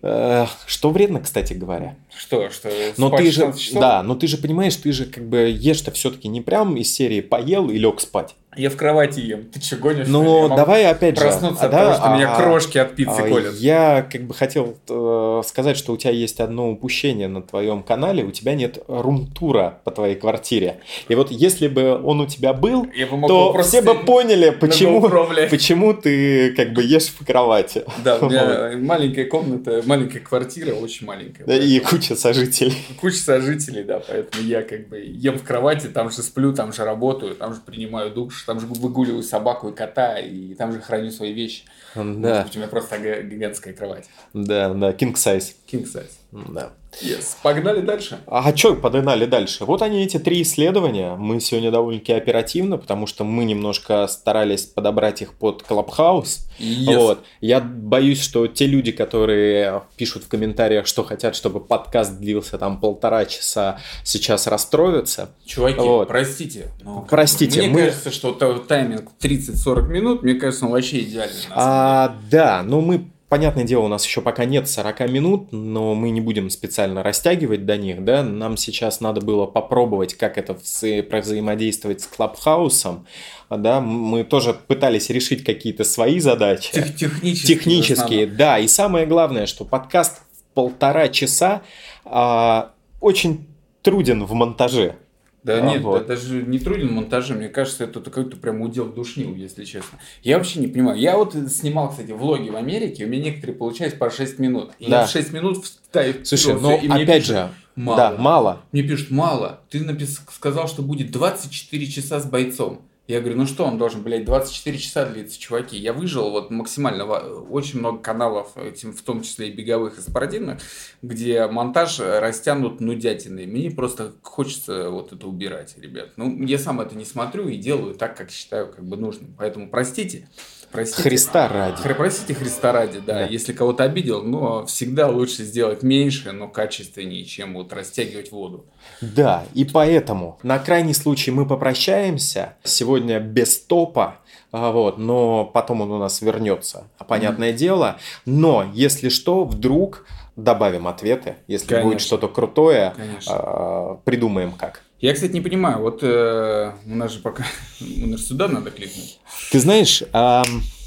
Что 0.00 0.90
вредно, 0.90 1.20
кстати 1.20 1.52
говоря. 1.52 1.96
Что, 2.16 2.50
что 2.50 2.68
но 2.96 3.10
ты 3.10 3.30
же, 3.30 3.52
часов? 3.56 3.80
Да, 3.80 4.02
но 4.02 4.16
ты 4.16 4.26
же 4.26 4.36
понимаешь, 4.36 4.74
ты 4.74 4.92
же 4.92 5.06
как 5.06 5.24
бы 5.24 5.48
ешь-то 5.56 5.92
все-таки 5.92 6.26
не 6.26 6.40
прям 6.40 6.76
из 6.76 6.92
серии 6.92 7.20
поел 7.20 7.70
и 7.70 7.78
лег 7.78 8.00
спать. 8.00 8.34
Я 8.54 8.68
в 8.68 8.76
кровати 8.76 9.20
ем. 9.20 9.44
Ты 9.44 9.60
что, 9.62 9.76
гонишь? 9.76 10.08
Ну, 10.08 10.48
давай 10.54 10.84
опять 10.84 11.16
же. 11.16 11.22
Проснуться 11.22 11.64
а, 11.64 11.66
от 11.66 11.72
да, 11.72 11.78
того, 11.78 11.94
что 11.94 12.04
а, 12.04 12.16
меня 12.16 12.36
крошки 12.36 12.76
от 12.76 12.94
пиццы 12.94 13.20
а, 13.20 13.28
колят. 13.28 13.54
Я 13.54 14.06
как 14.10 14.22
бы 14.24 14.34
хотел 14.34 14.76
э, 14.90 15.42
сказать, 15.46 15.78
что 15.78 15.92
у 15.94 15.96
тебя 15.96 16.10
есть 16.10 16.38
одно 16.38 16.70
упущение 16.70 17.28
на 17.28 17.40
твоем 17.40 17.82
канале. 17.82 18.24
У 18.24 18.30
тебя 18.30 18.54
нет 18.54 18.78
румтура 18.88 19.78
по 19.84 19.90
твоей 19.90 20.16
квартире. 20.16 20.80
И 21.08 21.14
вот 21.14 21.30
если 21.30 21.66
бы 21.66 21.98
он 22.02 22.20
у 22.20 22.26
тебя 22.26 22.52
был, 22.52 22.86
то 23.26 23.62
все 23.62 23.80
бы 23.80 23.94
поняли, 23.94 24.50
почему, 24.50 25.00
почему 25.48 25.94
ты 25.94 26.52
как 26.54 26.74
бы 26.74 26.82
ешь 26.82 27.06
в 27.06 27.24
кровати. 27.24 27.84
Да, 28.04 28.18
у 28.18 28.28
меня 28.28 28.72
маленькая 28.76 29.24
комната, 29.24 29.82
маленькая 29.86 30.20
квартира, 30.20 30.74
очень 30.74 31.06
маленькая. 31.06 31.46
Да, 31.46 31.56
и 31.56 31.78
куча 31.80 32.16
сожителей. 32.16 32.76
Куча 33.00 33.16
сожителей, 33.16 33.82
да. 33.82 34.02
Поэтому 34.06 34.44
я 34.44 34.60
как 34.60 34.88
бы 34.88 34.98
ем 34.98 35.38
в 35.38 35.42
кровати, 35.42 35.86
там 35.86 36.10
же 36.10 36.22
сплю, 36.22 36.52
там 36.52 36.74
же 36.74 36.84
работаю, 36.84 37.34
там 37.34 37.54
же 37.54 37.60
принимаю 37.64 38.10
душ 38.10 38.41
там 38.46 38.60
же 38.60 38.66
выгуливаю 38.66 39.22
собаку 39.22 39.68
и 39.68 39.74
кота, 39.74 40.18
и 40.18 40.54
там 40.54 40.72
же 40.72 40.80
храню 40.80 41.10
свои 41.10 41.32
вещи. 41.32 41.64
Да. 41.94 42.02
Может 42.02 42.44
быть, 42.44 42.56
у 42.56 42.58
меня 42.58 42.68
просто 42.68 42.98
гигантская 43.22 43.74
кровать. 43.74 44.08
Да, 44.32 44.72
да, 44.72 44.92
king 44.92 45.14
size. 45.14 45.54
King 45.70 45.84
size. 45.84 46.10
Да. 46.32 46.72
Yes. 47.00 47.36
Погнали 47.42 47.80
дальше. 47.80 48.20
А 48.26 48.54
что 48.54 48.74
погнали 48.74 49.24
дальше? 49.24 49.64
Вот 49.64 49.82
они, 49.82 50.04
эти 50.04 50.18
три 50.18 50.42
исследования. 50.42 51.14
Мы 51.16 51.40
сегодня 51.40 51.70
довольно-таки 51.70 52.12
оперативно, 52.12 52.76
потому 52.76 53.06
что 53.06 53.24
мы 53.24 53.44
немножко 53.44 54.06
старались 54.06 54.66
подобрать 54.66 55.22
их 55.22 55.32
под 55.34 55.62
Clubhouse. 55.62 56.40
Yes. 56.58 56.96
Вот. 56.96 57.24
Я 57.40 57.60
боюсь, 57.60 58.20
что 58.20 58.46
те 58.46 58.66
люди, 58.66 58.92
которые 58.92 59.82
пишут 59.96 60.24
в 60.24 60.28
комментариях, 60.28 60.86
что 60.86 61.02
хотят, 61.02 61.34
чтобы 61.34 61.60
подкаст 61.60 62.18
длился 62.18 62.58
там 62.58 62.78
полтора 62.78 63.24
часа, 63.24 63.80
сейчас 64.04 64.46
расстроятся. 64.46 65.30
Чуваки, 65.46 65.80
вот. 65.80 66.08
простите. 66.08 66.68
Но 66.82 67.06
простите. 67.08 67.62
Мне 67.62 67.70
мы... 67.70 67.80
кажется, 67.86 68.10
что 68.10 68.32
тайминг 68.32 69.10
30-40 69.20 69.88
минут, 69.88 70.22
мне 70.22 70.34
кажется, 70.34 70.66
он 70.66 70.72
вообще 70.72 71.00
идеальный. 71.00 71.40
А, 71.50 72.16
да, 72.30 72.62
но 72.62 72.80
мы 72.80 73.10
Понятное 73.32 73.64
дело, 73.64 73.84
у 73.84 73.88
нас 73.88 74.04
еще 74.04 74.20
пока 74.20 74.44
нет 74.44 74.68
40 74.68 75.08
минут, 75.08 75.52
но 75.52 75.94
мы 75.94 76.10
не 76.10 76.20
будем 76.20 76.50
специально 76.50 77.02
растягивать 77.02 77.64
до 77.64 77.78
них, 77.78 78.04
да, 78.04 78.22
нам 78.22 78.58
сейчас 78.58 79.00
надо 79.00 79.22
было 79.22 79.46
попробовать, 79.46 80.12
как 80.12 80.36
это 80.36 80.52
взаимодействовать 80.52 82.02
с 82.02 82.08
Клабхаусом, 82.08 83.06
да, 83.48 83.80
мы 83.80 84.24
тоже 84.24 84.52
пытались 84.52 85.08
решить 85.08 85.44
какие-то 85.44 85.82
свои 85.84 86.20
задачи. 86.20 86.74
Тех, 86.74 86.94
технические. 86.94 87.56
Технические, 87.56 88.26
да, 88.26 88.58
и 88.58 88.68
самое 88.68 89.06
главное, 89.06 89.46
что 89.46 89.64
подкаст 89.64 90.18
в 90.18 90.52
полтора 90.52 91.08
часа 91.08 91.62
а, 92.04 92.72
очень 93.00 93.46
труден 93.80 94.26
в 94.26 94.34
монтаже. 94.34 94.96
Да 95.44 95.56
а, 95.56 95.60
нет, 95.60 95.82
вот. 95.82 96.00
да, 96.00 96.14
даже 96.14 96.42
не 96.42 96.60
труден 96.60 96.92
монтажем. 96.92 97.38
Мне 97.38 97.48
кажется, 97.48 97.84
это 97.84 98.00
какой-то 98.00 98.36
прям 98.36 98.60
удел 98.60 98.86
душнил, 98.86 99.34
если 99.34 99.64
честно. 99.64 99.98
Я 100.22 100.38
вообще 100.38 100.60
не 100.60 100.68
понимаю. 100.68 100.98
Я 100.98 101.16
вот 101.16 101.34
снимал, 101.50 101.90
кстати, 101.90 102.12
влоги 102.12 102.48
в 102.48 102.56
Америке, 102.56 103.04
у 103.04 103.08
меня 103.08 103.24
некоторые 103.24 103.56
получались 103.56 103.94
по 103.94 104.08
6 104.08 104.38
минут. 104.38 104.72
И 104.78 104.88
да. 104.88 105.00
я 105.00 105.06
в 105.06 105.10
6 105.10 105.32
минут 105.32 105.64
вставив 105.64 106.26
Слушай, 106.26 106.60
но 106.60 106.76
и 106.76 106.86
опять 106.86 107.22
пишут, 107.22 107.26
же, 107.26 107.48
мало. 107.74 107.96
Да, 107.96 108.16
мало. 108.16 108.62
Мне 108.70 108.82
пишут, 108.82 109.10
мало. 109.10 109.60
Ты 109.68 109.80
напис... 109.80 110.20
сказал, 110.30 110.68
что 110.68 110.82
будет 110.82 111.10
24 111.10 111.86
часа 111.88 112.20
с 112.20 112.26
бойцом. 112.26 112.82
Я 113.08 113.20
говорю, 113.20 113.36
ну 113.38 113.46
что, 113.46 113.64
он 113.64 113.78
должен, 113.78 114.02
блядь, 114.02 114.24
24 114.24 114.78
часа 114.78 115.04
длиться, 115.06 115.38
чуваки. 115.38 115.76
Я 115.76 115.92
выжил 115.92 116.30
вот 116.30 116.50
максимально, 116.50 117.04
очень 117.04 117.80
много 117.80 117.98
каналов, 117.98 118.56
этим, 118.56 118.92
в 118.92 119.02
том 119.02 119.22
числе 119.22 119.48
и 119.48 119.52
беговых, 119.52 119.98
и 119.98 120.00
спортивных, 120.00 120.60
где 121.02 121.46
монтаж 121.48 121.98
растянут 121.98 122.80
нудятиной. 122.80 123.46
Мне 123.46 123.72
просто 123.72 124.12
хочется 124.22 124.88
вот 124.88 125.12
это 125.12 125.26
убирать, 125.26 125.76
ребят. 125.78 126.10
Ну, 126.16 126.44
я 126.44 126.58
сам 126.58 126.80
это 126.80 126.96
не 126.96 127.04
смотрю 127.04 127.48
и 127.48 127.56
делаю 127.56 127.94
так, 127.94 128.16
как 128.16 128.30
считаю 128.30 128.72
как 128.72 128.84
бы 128.84 128.96
нужным. 128.96 129.34
Поэтому 129.36 129.68
простите. 129.68 130.28
Простите, 130.72 131.02
Христа 131.02 131.48
ради. 131.48 131.94
Простите 131.94 132.34
Христа 132.34 132.72
ради, 132.72 132.98
да. 132.98 133.14
да. 133.14 133.26
Если 133.26 133.52
кого-то 133.52 133.84
обидел, 133.84 134.22
но 134.22 134.64
всегда 134.66 135.08
лучше 135.08 135.44
сделать 135.44 135.82
меньше, 135.82 136.32
но 136.32 136.48
качественнее, 136.48 137.24
чем 137.24 137.54
вот 137.54 137.72
растягивать 137.72 138.32
воду. 138.32 138.64
Да, 139.00 139.44
и 139.52 139.64
поэтому 139.64 140.38
на 140.42 140.58
крайний 140.58 140.94
случай 140.94 141.30
мы 141.30 141.46
попрощаемся. 141.46 142.54
Сегодня 142.64 143.20
без 143.20 143.58
топа, 143.58 144.16
а, 144.50 144.72
вот, 144.72 144.98
но 144.98 145.44
потом 145.44 145.82
он 145.82 145.90
у 145.90 145.98
нас 145.98 146.22
вернется, 146.22 146.88
понятное 147.06 147.52
mm-hmm. 147.52 147.56
дело. 147.56 147.98
Но 148.24 148.70
если 148.72 149.10
что, 149.10 149.44
вдруг 149.44 150.06
добавим 150.36 150.88
ответы. 150.88 151.36
Если 151.46 151.68
Конечно. 151.68 151.88
будет 151.88 152.00
что-то 152.00 152.28
крутое, 152.28 152.94
Конечно. 152.96 153.32
Э, 153.34 153.96
придумаем 154.04 154.52
как. 154.52 154.82
Я, 155.02 155.14
кстати, 155.14 155.32
не 155.32 155.40
понимаю, 155.40 155.80
вот 155.80 155.98
э, 156.04 156.72
у 156.86 156.94
нас 156.94 157.10
же 157.10 157.18
пока... 157.18 157.44
у 157.80 158.06
нас 158.06 158.24
сюда 158.24 158.46
надо 158.46 158.70
кликнуть. 158.70 159.18
Ты 159.50 159.58
знаешь... 159.58 160.00
Э... 160.00 160.42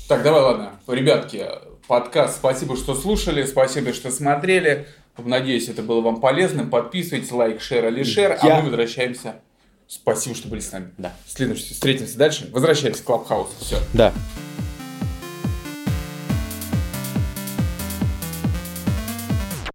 Так, 0.08 0.24
давай, 0.24 0.42
ладно. 0.42 0.72
Ребятки, 0.88 1.46
подкаст, 1.86 2.38
спасибо, 2.38 2.78
что 2.78 2.96
слушали, 2.96 3.46
спасибо, 3.46 3.92
что 3.92 4.12
смотрели. 4.12 4.88
Надеюсь, 5.18 5.68
это 5.68 5.82
было 5.82 6.00
вам 6.00 6.22
полезным. 6.22 6.70
Подписывайтесь, 6.70 7.30
лайк, 7.30 7.60
шер 7.60 7.90
или 7.90 8.04
шер, 8.04 8.40
Я... 8.42 8.60
а 8.60 8.62
мы 8.62 8.70
возвращаемся. 8.70 9.36
Спасибо, 9.86 10.34
что 10.34 10.48
были 10.48 10.62
с 10.62 10.72
нами. 10.72 10.92
Да. 10.98 11.14
Следующий, 11.28 11.74
встретимся 11.74 12.18
дальше. 12.18 12.48
Возвращаемся 12.54 13.02
в 13.02 13.06
Клабхаус. 13.06 13.50
Все. 13.60 13.80
Да. 13.92 14.14